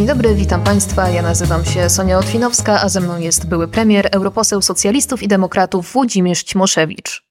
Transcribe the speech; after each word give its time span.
Dzień 0.00 0.06
dobry, 0.06 0.34
witam 0.34 0.64
Państwa. 0.64 1.10
Ja 1.10 1.22
nazywam 1.22 1.64
się 1.64 1.88
Sonia 1.88 2.18
Otwinowska, 2.18 2.80
a 2.80 2.88
ze 2.88 3.00
mną 3.00 3.18
jest 3.18 3.46
były 3.48 3.68
premier, 3.68 4.08
europoseł 4.12 4.62
socjalistów 4.62 5.22
i 5.22 5.28
demokratów 5.28 5.92
Włodzimierz 5.92 6.42
Cimoszewicz. 6.42 7.24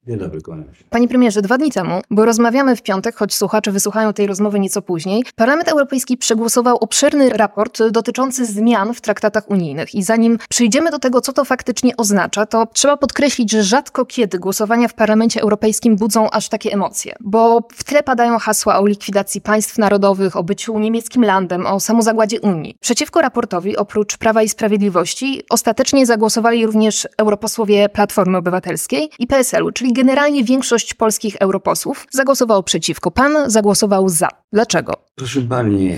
Się. 0.73 0.85
Panie 0.89 1.07
premierze, 1.07 1.41
dwa 1.41 1.57
dni 1.57 1.71
temu, 1.71 2.01
bo 2.11 2.25
rozmawiamy 2.25 2.75
w 2.75 2.81
piątek, 2.81 3.15
choć 3.15 3.33
słuchacze 3.35 3.71
wysłuchają 3.71 4.13
tej 4.13 4.27
rozmowy 4.27 4.59
nieco 4.59 4.81
później, 4.81 5.23
Parlament 5.35 5.67
Europejski 5.69 6.17
przegłosował 6.17 6.77
obszerny 6.77 7.29
raport 7.29 7.83
dotyczący 7.91 8.45
zmian 8.45 8.93
w 8.93 9.01
traktatach 9.01 9.49
unijnych. 9.49 9.95
I 9.95 10.03
zanim 10.03 10.37
przyjdziemy 10.49 10.91
do 10.91 10.99
tego, 10.99 11.21
co 11.21 11.33
to 11.33 11.45
faktycznie 11.45 11.97
oznacza, 11.97 12.45
to 12.45 12.67
trzeba 12.73 12.97
podkreślić, 12.97 13.51
że 13.51 13.63
rzadko 13.63 14.05
kiedy 14.05 14.39
głosowania 14.39 14.87
w 14.87 14.93
Parlamencie 14.93 15.41
Europejskim 15.41 15.95
budzą 15.95 16.29
aż 16.29 16.49
takie 16.49 16.71
emocje. 16.71 17.15
Bo 17.19 17.67
w 17.73 17.83
tle 17.83 18.03
padają 18.03 18.39
hasła 18.39 18.79
o 18.79 18.85
likwidacji 18.85 19.41
państw 19.41 19.77
narodowych, 19.77 20.35
o 20.35 20.43
byciu 20.43 20.79
niemieckim 20.79 21.23
landem, 21.23 21.65
o 21.65 21.79
samozagładzie 21.79 22.41
Unii. 22.41 22.75
Przeciwko 22.79 23.21
raportowi, 23.21 23.77
oprócz 23.77 24.17
Prawa 24.17 24.43
i 24.43 24.49
Sprawiedliwości, 24.49 25.43
ostatecznie 25.49 26.05
zagłosowali 26.05 26.65
również 26.65 27.07
europosłowie 27.17 27.89
Platformy 27.89 28.37
Obywatelskiej 28.37 29.09
i 29.19 29.27
PSL-u, 29.27 29.71
czyli 29.71 29.93
generalnie 29.99 30.43
większość 30.43 30.93
polskich 30.93 31.35
europosłów 31.35 32.07
zagłosowało 32.11 32.63
przeciwko. 32.63 33.11
Pan 33.11 33.33
zagłosował 33.47 34.09
za. 34.09 34.29
Dlaczego? 34.53 35.09
Proszę 35.19 35.41
pani, 35.41 35.95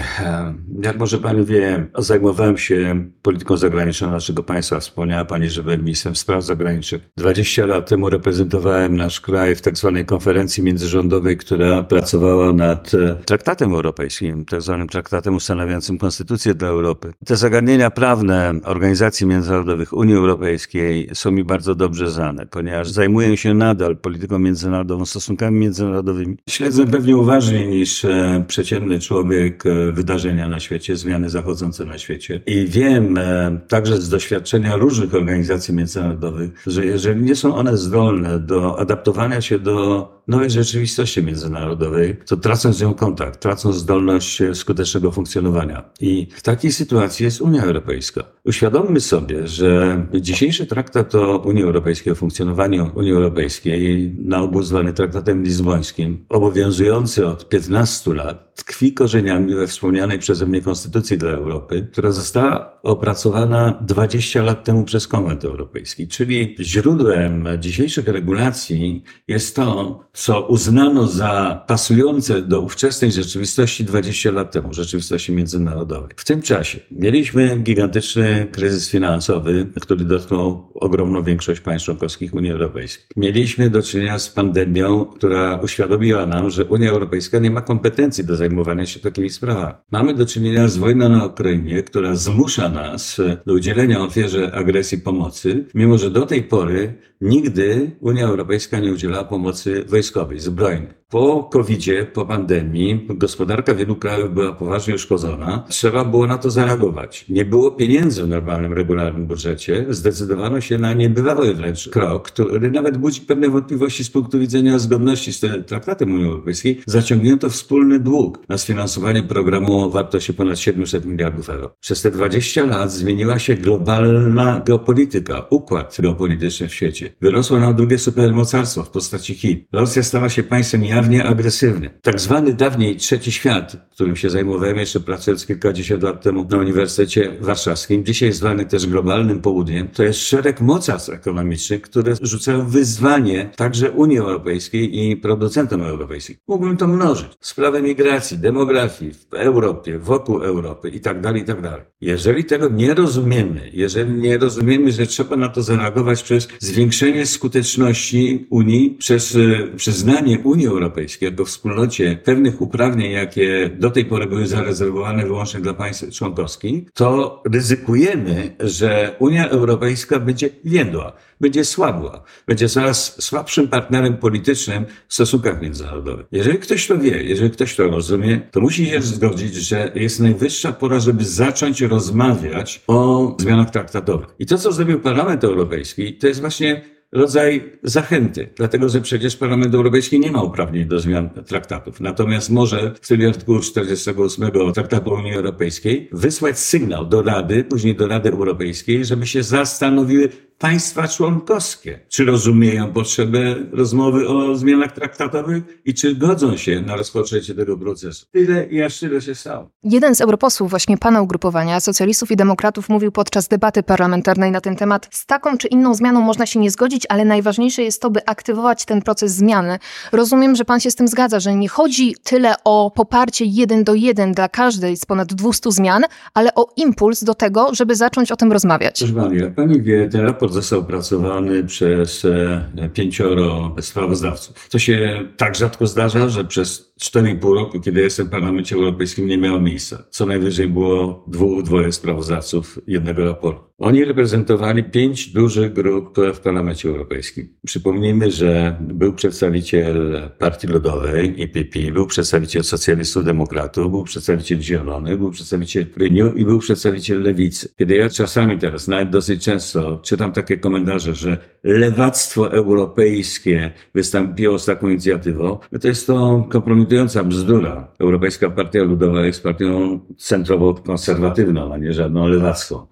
jak 0.81 0.97
może 0.99 1.17
pani 1.17 1.45
wie, 1.45 1.87
zajmowałem 1.97 2.57
się 2.57 3.05
polityką 3.21 3.57
zagraniczną 3.57 4.11
naszego 4.11 4.43
państwa. 4.43 4.79
Wspomniała 4.79 5.25
pani, 5.25 5.49
że 5.49 5.63
byłem 5.63 5.83
ministrem 5.83 6.15
spraw 6.15 6.43
zagranicznych. 6.43 7.01
20 7.17 7.65
lat 7.65 7.89
temu 7.89 8.09
reprezentowałem 8.09 8.95
nasz 8.95 9.21
kraj 9.21 9.55
w 9.55 9.61
tak 9.61 9.77
zwanej 9.77 10.05
konferencji 10.05 10.63
międzyrządowej, 10.63 11.37
która 11.37 11.83
pracowała 11.83 12.53
nad 12.53 12.93
e, 12.93 13.15
traktatem 13.25 13.73
europejskim, 13.73 14.45
tak 14.45 14.61
zwanym 14.61 14.87
traktatem 14.87 15.35
ustanawiającym 15.35 15.97
konstytucję 15.97 16.53
dla 16.53 16.67
Europy. 16.67 17.13
Te 17.25 17.35
zagadnienia 17.35 17.91
prawne 17.91 18.53
organizacji 18.63 19.27
międzynarodowych 19.27 19.93
Unii 19.93 20.15
Europejskiej 20.15 21.09
są 21.13 21.31
mi 21.31 21.43
bardzo 21.43 21.75
dobrze 21.75 22.11
znane, 22.11 22.45
ponieważ 22.45 22.89
zajmuję 22.89 23.37
się 23.37 23.53
nadal 23.53 23.97
polityką 23.97 24.39
międzynarodową, 24.39 25.05
stosunkami 25.05 25.59
międzynarodowymi. 25.59 26.37
Śledzę 26.49 26.87
pewnie 26.87 27.17
uważniej 27.17 27.67
niż 27.67 28.05
przeciętny 28.47 28.99
człowiek 28.99 29.65
e, 29.65 29.91
wydarzenia 29.91 30.47
na 30.47 30.59
świecie, 30.59 30.95
zmiany 30.95 31.29
zachodzące 31.29 31.85
na 31.85 31.97
świecie. 31.97 32.41
I 32.45 32.65
wiem 32.67 33.17
e, 33.17 33.59
także 33.67 33.97
z 33.97 34.09
doświadczenia 34.09 34.75
różnych 34.75 35.15
organizacji 35.15 35.73
międzynarodowych, 35.73 36.63
że 36.67 36.85
jeżeli 36.85 37.21
nie 37.21 37.35
są 37.35 37.55
one 37.55 37.77
zdolne 37.77 38.39
do 38.39 38.79
adaptowania 38.79 39.41
się 39.41 39.59
do 39.59 40.20
nowej 40.27 40.49
rzeczywistości 40.49 41.23
międzynarodowej, 41.23 42.17
to 42.25 42.37
tracą 42.37 42.73
z 42.73 42.81
nią 42.81 42.93
kontakt, 42.93 43.39
tracą 43.39 43.73
zdolność 43.73 44.41
skutecznego 44.53 45.11
funkcjonowania. 45.11 45.89
I 45.99 46.27
w 46.31 46.41
takiej 46.41 46.71
sytuacji 46.71 47.23
jest 47.23 47.41
Unia 47.41 47.63
Europejska. 47.63 48.23
Uświadommy 48.45 48.99
sobie, 48.99 49.47
że 49.47 50.05
dzisiejszy 50.13 50.65
traktat 50.65 51.15
o 51.15 51.37
Unii 51.37 51.63
Europejskiej, 51.63 52.13
o 52.13 52.15
funkcjonowaniu 52.15 52.91
Unii 52.95 53.11
Europejskiej, 53.11 54.15
na 54.19 54.41
ogół 54.41 54.63
zwany 54.63 54.93
traktatem 54.93 55.43
lizbońskim, 55.43 56.25
obowiązujący 56.29 57.27
od 57.27 57.49
15 57.49 58.13
lat, 58.13 58.55
tkwi 58.55 58.93
korzeniami 58.93 59.55
we 59.55 59.67
wspomnianej 59.67 60.19
przeze 60.19 60.45
mnie 60.45 60.61
Konstytucji 60.61 61.17
dla 61.17 61.31
Europy, 61.31 61.87
która 61.91 62.11
została 62.11 62.81
opracowana 62.83 63.79
20 63.81 64.43
lat 64.43 64.63
temu 64.63 64.83
przez 64.83 65.07
Konwent 65.07 65.45
Europejski. 65.45 66.07
Czyli 66.07 66.55
źródłem 66.59 67.47
dzisiejszych 67.59 68.07
regulacji 68.07 69.03
jest 69.27 69.55
to, 69.55 69.99
co 70.13 70.47
uznano 70.47 71.07
za 71.07 71.63
pasujące 71.67 72.41
do 72.41 72.61
ówczesnej 72.61 73.11
rzeczywistości 73.11 73.83
20 73.83 74.31
lat 74.31 74.51
temu, 74.51 74.73
rzeczywistości 74.73 75.31
międzynarodowej. 75.31 76.09
W 76.15 76.25
tym 76.25 76.41
czasie 76.41 76.79
mieliśmy 76.91 77.57
gigantyczny 77.57 78.47
kryzys 78.51 78.89
finansowy, 78.89 79.67
który 79.81 80.05
dotknął 80.05 80.71
ogromną 80.73 81.23
większość 81.23 81.61
państw 81.61 81.85
członkowskich 81.85 82.33
Unii 82.33 82.51
Europejskiej. 82.51 83.05
Mieliśmy 83.15 83.69
do 83.69 83.81
czynienia 83.81 84.19
z 84.19 84.29
pandemią, 84.29 85.05
która 85.05 85.59
uświadomiła 85.63 86.25
nam, 86.25 86.49
że 86.49 86.65
Unia 86.65 86.89
Europejska 86.89 87.39
nie 87.39 87.51
ma 87.51 87.61
kompetencji 87.61 88.23
do 88.23 88.35
zajmowania 88.35 88.85
się 88.85 88.99
takimi 88.99 89.29
sprawami. 89.29 89.73
Mamy 89.91 90.13
do 90.13 90.25
czynienia 90.25 90.67
z 90.67 90.77
wojną 90.77 91.09
na 91.09 91.25
Ukrainie, 91.25 91.83
która 91.83 92.15
zmusza 92.15 92.69
nas 92.69 93.21
do 93.45 93.53
udzielenia 93.53 94.01
ofierze 94.01 94.51
agresji 94.55 94.97
pomocy, 94.97 95.65
mimo 95.73 95.97
że 95.97 96.11
do 96.11 96.25
tej 96.25 96.43
pory 96.43 96.93
nigdy 97.21 97.91
Unia 97.99 98.25
Europejska 98.25 98.79
nie 98.79 98.91
udzielała 98.91 99.23
pomocy 99.23 99.85
wojskowej, 99.87 100.00
Praise 100.01 100.09
copies, 100.09 100.49
Brian. 100.49 101.00
Po 101.11 101.43
COVID-zie, 101.43 102.05
po 102.13 102.25
pandemii, 102.25 103.07
gospodarka 103.09 103.75
wielu 103.75 103.95
krajów 103.95 104.33
była 104.33 104.53
poważnie 104.53 104.95
uszkodzona. 104.95 105.65
Trzeba 105.69 106.05
było 106.05 106.27
na 106.27 106.37
to 106.37 106.49
zareagować. 106.49 107.25
Nie 107.29 107.45
było 107.45 107.71
pieniędzy 107.71 108.23
w 108.23 108.27
normalnym, 108.27 108.73
regularnym 108.73 109.25
budżecie. 109.25 109.85
Zdecydowano 109.89 110.61
się 110.61 110.77
na 110.77 110.93
niebywały 110.93 111.53
wręcz 111.53 111.89
krok, 111.89 112.27
który 112.31 112.71
nawet 112.71 112.97
budzi 112.97 113.21
pewne 113.21 113.49
wątpliwości 113.49 114.03
z 114.03 114.09
punktu 114.09 114.39
widzenia 114.39 114.79
zgodności 114.79 115.33
z 115.33 115.65
traktatem 115.67 116.13
Unii 116.13 116.25
Europejskiej. 116.25 116.81
Zaciągnięto 116.85 117.49
wspólny 117.49 117.99
dług 117.99 118.39
na 118.49 118.57
sfinansowanie 118.57 119.23
programu 119.23 119.83
o 119.83 119.89
wartości 119.89 120.33
ponad 120.33 120.59
700 120.59 121.05
miliardów 121.05 121.49
euro. 121.49 121.75
Przez 121.79 122.01
te 122.01 122.11
20 122.11 122.65
lat 122.65 122.91
zmieniła 122.91 123.39
się 123.39 123.55
globalna 123.55 124.61
geopolityka, 124.65 125.45
układ 125.49 125.97
geopolityczny 125.99 126.67
w 126.67 126.73
świecie. 126.73 127.13
Wyrosło 127.21 127.59
nam 127.59 127.75
drugie 127.75 127.97
supermocarstwo 127.97 128.83
w 128.83 128.89
postaci 128.89 129.35
Chin. 129.35 129.65
Rosja 129.71 130.03
stała 130.03 130.29
się 130.29 130.43
państwem 130.43 130.83
jawnie 131.01 131.25
agresywnym. 131.25 131.91
Tak 132.01 132.19
zwany 132.19 132.53
dawniej 132.53 132.95
trzeci 132.95 133.31
świat, 133.31 133.77
którym 133.91 134.15
się 134.15 134.29
zajmowałem 134.29 134.77
jeszcze 134.77 134.99
pracując 134.99 135.45
kilkadziesiąt 135.45 136.03
lat 136.03 136.21
temu 136.21 136.47
na 136.49 136.57
Uniwersytecie 136.57 137.31
Warszawskim, 137.39 138.05
dzisiaj 138.05 138.31
zwany 138.31 138.65
też 138.65 138.87
globalnym 138.87 139.41
południem, 139.41 139.87
to 139.87 140.03
jest 140.03 140.19
szereg 140.19 140.61
mocarstw 140.61 141.09
ekonomicznych, 141.09 141.81
które 141.81 142.15
rzucają 142.21 142.69
wyzwanie 142.69 143.49
także 143.55 143.91
Unii 143.91 144.17
Europejskiej 144.17 144.99
i 144.99 145.17
producentom 145.17 145.81
europejskim. 145.81 146.35
Mógłbym 146.47 146.77
to 146.77 146.87
mnożyć. 146.87 147.27
Sprawy 147.39 147.81
migracji, 147.81 148.37
demografii 148.37 149.13
w 149.13 149.33
Europie, 149.33 149.99
wokół 149.99 150.43
Europy 150.43 150.89
i 150.89 150.99
tak 150.99 151.21
dalej, 151.21 151.41
i 151.41 151.45
tak 151.45 151.61
dalej. 151.61 151.81
Jeżeli 152.01 152.43
tego 152.43 152.69
nie 152.69 152.93
rozumiemy, 152.93 153.69
jeżeli 153.73 154.13
nie 154.13 154.37
rozumiemy, 154.37 154.91
że 154.91 155.05
trzeba 155.05 155.35
na 155.35 155.49
to 155.49 155.63
zareagować 155.63 156.23
przez 156.23 156.47
zwiększenie 156.59 157.25
skuteczności 157.25 158.47
Unii, 158.49 158.95
przez 158.99 159.35
e, 159.35 159.67
przyznanie 159.75 160.39
Unii 160.39 160.67
Europejskiej 160.67 160.90
jako 161.21 161.45
wspólnocie 161.45 162.19
pewnych 162.23 162.61
uprawnień, 162.61 163.11
jakie 163.11 163.69
do 163.79 163.91
tej 163.91 164.05
pory 164.05 164.25
były 164.25 164.47
zarezerwowane 164.47 165.25
wyłącznie 165.25 165.59
dla 165.59 165.73
państw 165.73 166.09
członkowskich, 166.11 166.91
to 166.93 167.43
ryzykujemy, 167.53 168.55
że 168.59 169.15
Unia 169.19 169.49
Europejska 169.49 170.19
będzie 170.19 170.49
więdła, 170.63 171.13
będzie 171.41 171.65
słabła, 171.65 172.23
będzie 172.47 172.69
coraz 172.69 173.23
słabszym 173.23 173.67
partnerem 173.67 174.17
politycznym 174.17 174.85
w 175.07 175.13
stosunkach 175.13 175.61
międzynarodowych. 175.61 176.25
Jeżeli 176.31 176.59
ktoś 176.59 176.87
to 176.87 176.97
wie, 176.97 177.23
jeżeli 177.23 177.51
ktoś 177.51 177.75
to 177.75 177.87
rozumie, 177.87 178.41
to 178.51 178.59
musi 178.59 178.85
się 178.85 179.01
zgodzić, 179.01 179.55
że 179.55 179.91
jest 179.95 180.19
najwyższa 180.19 180.71
pora, 180.71 180.99
żeby 180.99 181.25
zacząć 181.25 181.81
rozmawiać 181.81 182.83
o 182.87 183.35
zmianach 183.39 183.69
traktatowych. 183.69 184.27
I 184.39 184.45
to, 184.45 184.57
co 184.57 184.71
zrobił 184.71 184.99
Parlament 184.99 185.43
Europejski, 185.43 186.13
to 186.13 186.27
jest 186.27 186.41
właśnie 186.41 186.81
rodzaj 187.11 187.77
zachęty, 187.83 188.49
dlatego 188.55 188.89
że 188.89 189.01
przecież 189.01 189.35
Parlament 189.35 189.75
Europejski 189.75 190.19
nie 190.19 190.31
ma 190.31 190.43
uprawnień 190.43 190.85
do 190.85 190.99
zmian 190.99 191.29
traktatów. 191.29 191.99
Natomiast 191.99 192.49
może 192.49 192.93
w 193.01 193.05
stylu 193.05 193.29
artykułu 193.29 193.59
48 193.59 194.51
Traktatu 194.73 195.13
Unii 195.13 195.33
Europejskiej 195.33 196.09
wysłać 196.11 196.59
sygnał 196.59 197.05
do 197.05 197.21
Rady, 197.21 197.63
później 197.63 197.95
do 197.95 198.07
Rady 198.07 198.29
Europejskiej, 198.29 199.05
żeby 199.05 199.27
się 199.27 199.43
zastanowiły, 199.43 200.29
państwa 200.61 201.07
członkowskie, 201.07 201.99
czy 202.09 202.25
rozumieją 202.25 202.93
potrzebę 202.93 203.55
rozmowy 203.71 204.27
o 204.27 204.55
zmianach 204.55 204.91
traktatowych 204.91 205.63
i 205.85 205.93
czy 205.93 206.15
godzą 206.15 206.57
się 206.57 206.81
na 206.81 206.95
rozpoczęcie 206.95 207.55
tego 207.55 207.77
procesu. 207.77 208.25
Tyle 208.31 208.65
i 208.65 208.81
aż 208.81 208.99
tyle 208.99 209.21
się 209.21 209.35
stało. 209.35 209.69
Jeden 209.83 210.15
z 210.15 210.21
europosłów 210.21 210.69
właśnie 210.69 210.97
pana 210.97 211.21
ugrupowania, 211.21 211.79
socjalistów 211.79 212.31
i 212.31 212.35
demokratów, 212.35 212.89
mówił 212.89 213.11
podczas 213.11 213.47
debaty 213.47 213.83
parlamentarnej 213.83 214.51
na 214.51 214.61
ten 214.61 214.75
temat, 214.75 215.07
z 215.11 215.25
taką 215.25 215.57
czy 215.57 215.67
inną 215.67 215.95
zmianą 215.95 216.21
można 216.21 216.45
się 216.45 216.59
nie 216.59 216.71
zgodzić, 216.71 217.05
ale 217.09 217.25
najważniejsze 217.25 217.83
jest 217.83 218.01
to, 218.01 218.09
by 218.09 218.25
aktywować 218.25 218.85
ten 218.85 219.01
proces 219.01 219.31
zmiany. 219.31 219.79
Rozumiem, 220.11 220.55
że 220.55 220.65
pan 220.65 220.79
się 220.79 220.91
z 220.91 220.95
tym 220.95 221.07
zgadza, 221.07 221.39
że 221.39 221.55
nie 221.55 221.69
chodzi 221.69 222.15
tyle 222.23 222.53
o 222.63 222.91
poparcie 222.95 223.45
jeden 223.45 223.83
do 223.83 223.93
jeden 223.93 224.31
dla 224.31 224.49
każdej 224.49 224.97
z 224.97 225.05
ponad 225.05 225.33
200 225.33 225.71
zmian, 225.71 226.03
ale 226.33 226.55
o 226.55 226.73
impuls 226.75 227.23
do 227.23 227.33
tego, 227.33 227.69
żeby 227.75 227.95
zacząć 227.95 228.31
o 228.31 228.35
tym 228.35 228.51
rozmawiać. 228.51 228.99
Proszę 228.99 229.13
pani, 229.13 229.37
jak 229.37 229.55
pani 229.55 229.81
wie, 229.81 230.09
ten 230.09 230.21
raport 230.21 230.50
został 230.51 230.79
opracowany 230.79 231.63
przez 231.63 232.25
e, 232.25 232.89
pięcioro 232.93 233.75
sprawozdawców. 233.81 234.69
To 234.69 234.79
się 234.79 235.23
tak 235.37 235.55
rzadko 235.55 235.87
zdarza, 235.87 236.29
że 236.29 236.45
przez 236.45 236.93
4,5 237.01 237.53
roku, 237.55 237.79
kiedy 237.79 238.01
jestem 238.01 238.27
w 238.27 238.29
Parlamencie 238.29 238.75
Europejskim, 238.75 239.27
nie 239.27 239.37
miało 239.37 239.59
miejsca. 239.59 240.03
Co 240.09 240.25
najwyżej 240.25 240.67
było 240.67 241.23
dwóch, 241.27 241.63
dwoje 241.63 241.91
sprawozdawców 241.91 242.79
jednego 242.87 243.25
raportu. 243.25 243.70
Oni 243.81 244.05
reprezentowali 244.05 244.83
pięć 244.83 245.27
dużych 245.27 245.73
grup 245.73 246.17
w 246.33 246.39
Parlamencie 246.39 246.89
Europejskim. 246.89 247.49
Przypomnijmy, 247.65 248.31
że 248.31 248.75
był 248.79 249.13
przedstawiciel 249.13 250.21
Partii 250.39 250.67
Ludowej, 250.67 251.35
EPP, 251.43 251.91
był 251.91 252.07
przedstawiciel 252.07 252.63
socjalistów 252.63 253.25
demokratów, 253.25 253.91
był 253.91 254.03
przedstawiciel 254.03 254.61
Zielonych, 254.61 255.17
był 255.17 255.31
przedstawiciel 255.31 255.85
Renew 255.97 256.37
i 256.37 256.45
był 256.45 256.59
przedstawiciel 256.59 257.21
Lewicy. 257.21 257.69
Kiedy 257.77 257.95
ja 257.95 258.09
czasami 258.09 258.57
teraz, 258.57 258.87
nawet 258.87 259.09
dosyć 259.09 259.43
często, 259.43 259.99
czytam 260.03 260.31
takie 260.31 260.57
komentarze, 260.57 261.15
że 261.15 261.37
lewactwo 261.63 262.51
europejskie 262.51 263.71
wystąpiło 263.95 264.59
z 264.59 264.65
taką 264.65 264.89
inicjatywą, 264.89 265.57
no 265.71 265.79
to 265.79 265.87
jest 265.87 266.07
to 266.07 266.47
kompromitująca 266.49 267.23
bzdura. 267.23 267.87
Europejska 267.99 268.49
Partia 268.49 268.83
Ludowa 268.83 269.25
jest 269.25 269.43
partią 269.43 269.99
centrowo-konserwatywną, 270.17 271.73
a 271.73 271.77
nie 271.77 271.93
żadną 271.93 272.27
lewacką. 272.27 272.87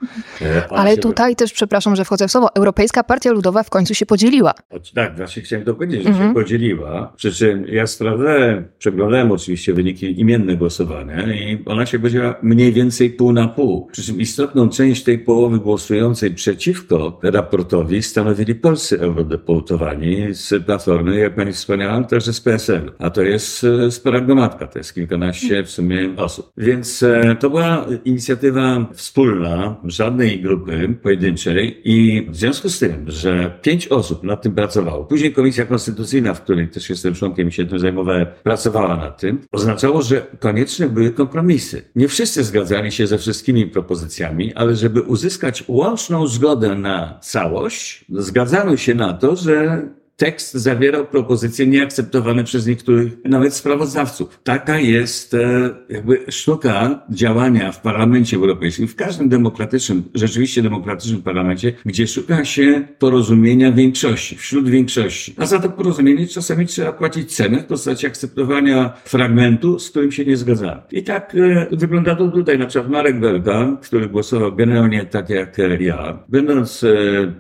Ale 0.81 0.97
tutaj 0.97 1.35
też, 1.35 1.53
przepraszam, 1.53 1.95
że 1.95 2.05
wchodzę 2.05 2.27
w 2.27 2.31
słowo, 2.31 2.55
Europejska 2.55 3.03
Partia 3.03 3.31
Ludowa 3.31 3.63
w 3.63 3.69
końcu 3.69 3.95
się 3.95 4.05
podzieliła. 4.05 4.53
Tak, 4.95 5.17
właśnie 5.17 5.41
chciałem 5.41 5.65
to 5.65 5.73
powiedzieć, 5.73 6.03
że 6.03 6.09
mhm. 6.09 6.29
się 6.29 6.33
podzieliła. 6.33 7.13
Przy 7.15 7.31
czym 7.31 7.65
ja 7.67 7.87
sprawdzałem, 7.87 8.67
przeglądałem 8.77 9.31
oczywiście 9.31 9.73
wyniki 9.73 10.19
imienne 10.21 10.55
głosowania 10.55 11.33
i 11.33 11.63
ona 11.65 11.85
się 11.85 11.99
podzieliła 11.99 12.35
mniej 12.41 12.73
więcej 12.73 13.09
pół 13.09 13.33
na 13.33 13.47
pół. 13.47 13.87
Przy 13.91 14.03
czym 14.03 14.21
istotną 14.21 14.69
część 14.69 15.03
tej 15.03 15.19
połowy 15.19 15.59
głosującej 15.59 16.31
przeciwko 16.31 17.19
raportowi 17.23 18.03
stanowili 18.03 18.55
polscy 18.55 18.99
eurodeputowani 18.99 20.33
z 20.33 20.63
Platformy, 20.65 21.19
jak 21.19 21.35
pani 21.35 21.53
wspomniała, 21.53 22.03
także 22.03 22.33
z 22.33 22.41
PSL. 22.41 22.91
A 22.99 23.09
to 23.09 23.21
jest 23.21 23.63
e, 23.63 23.91
spora 23.91 24.21
gromadka, 24.21 24.67
to 24.67 24.79
jest 24.79 24.93
kilkanaście 24.93 25.63
w 25.63 25.71
sumie 25.71 26.09
osób. 26.17 26.51
Więc 26.57 27.03
e, 27.03 27.35
to 27.39 27.49
była 27.49 27.85
inicjatywa 28.05 28.85
wspólna, 28.93 29.75
żadnej 29.83 30.41
grupy 30.41 30.68
pojedynczej 31.01 31.81
i 31.83 32.27
w 32.29 32.35
związku 32.35 32.69
z 32.69 32.79
tym, 32.79 33.05
że 33.07 33.59
pięć 33.61 33.87
osób 33.87 34.23
nad 34.23 34.41
tym 34.41 34.55
pracowało, 34.55 35.05
później 35.05 35.33
Komisja 35.33 35.65
Konstytucyjna, 35.65 36.33
w 36.33 36.41
której 36.41 36.67
też 36.67 36.89
jestem 36.89 37.13
członkiem 37.13 37.47
i 37.47 37.51
się 37.51 37.65
tym 37.65 37.79
zajmowałem, 37.79 38.25
pracowała 38.43 38.97
nad 38.97 39.21
tym, 39.21 39.41
oznaczało, 39.51 40.01
że 40.01 40.25
konieczne 40.39 40.89
były 40.89 41.11
kompromisy. 41.11 41.81
Nie 41.95 42.07
wszyscy 42.07 42.43
zgadzali 42.43 42.91
się 42.91 43.07
ze 43.07 43.17
wszystkimi 43.17 43.67
propozycjami, 43.67 44.53
ale 44.53 44.75
żeby 44.75 45.01
uzyskać 45.01 45.63
łączną 45.67 46.27
zgodę 46.27 46.75
na 46.75 47.19
całość, 47.21 48.05
zgadzano 48.09 48.77
się 48.77 48.95
na 48.95 49.13
to, 49.13 49.35
że 49.35 49.87
tekst 50.19 50.53
zawierał 50.53 51.05
propozycje 51.05 51.67
nieakceptowane 51.67 52.43
przez 52.43 52.67
niektórych, 52.67 53.13
nawet 53.25 53.53
sprawozdawców. 53.53 54.39
Taka 54.43 54.79
jest 54.79 55.33
e, 55.33 55.69
jakby 55.89 56.25
sztuka 56.29 56.99
działania 57.09 57.71
w 57.71 57.81
Parlamencie 57.81 58.37
Europejskim, 58.37 58.87
w 58.87 58.95
każdym 58.95 59.29
demokratycznym, 59.29 60.03
rzeczywiście 60.13 60.61
demokratycznym 60.61 61.21
parlamencie, 61.21 61.73
gdzie 61.85 62.07
szuka 62.07 62.45
się 62.45 62.87
porozumienia 62.99 63.71
większości, 63.71 64.37
wśród 64.37 64.69
większości. 64.69 65.35
A 65.37 65.45
za 65.45 65.59
to 65.59 65.69
porozumienie 65.69 66.27
czasami 66.27 66.65
trzeba 66.65 66.93
płacić 66.93 67.35
cenę 67.35 67.63
w 67.63 67.65
postaci 67.65 68.07
akceptowania 68.07 68.93
fragmentu, 69.05 69.79
z 69.79 69.89
którym 69.89 70.11
się 70.11 70.25
nie 70.25 70.37
zgadzamy. 70.37 70.81
I 70.91 71.03
tak 71.03 71.35
e, 71.35 71.67
wygląda 71.71 72.15
to 72.15 72.27
tutaj. 72.27 72.59
Na 72.59 72.65
przykład 72.65 72.91
Marek 72.91 73.19
Belka, 73.19 73.77
który 73.81 74.09
głosował 74.09 74.55
generalnie 74.55 75.05
tak 75.05 75.29
jak 75.29 75.57
ja, 75.79 76.23
będąc 76.29 76.85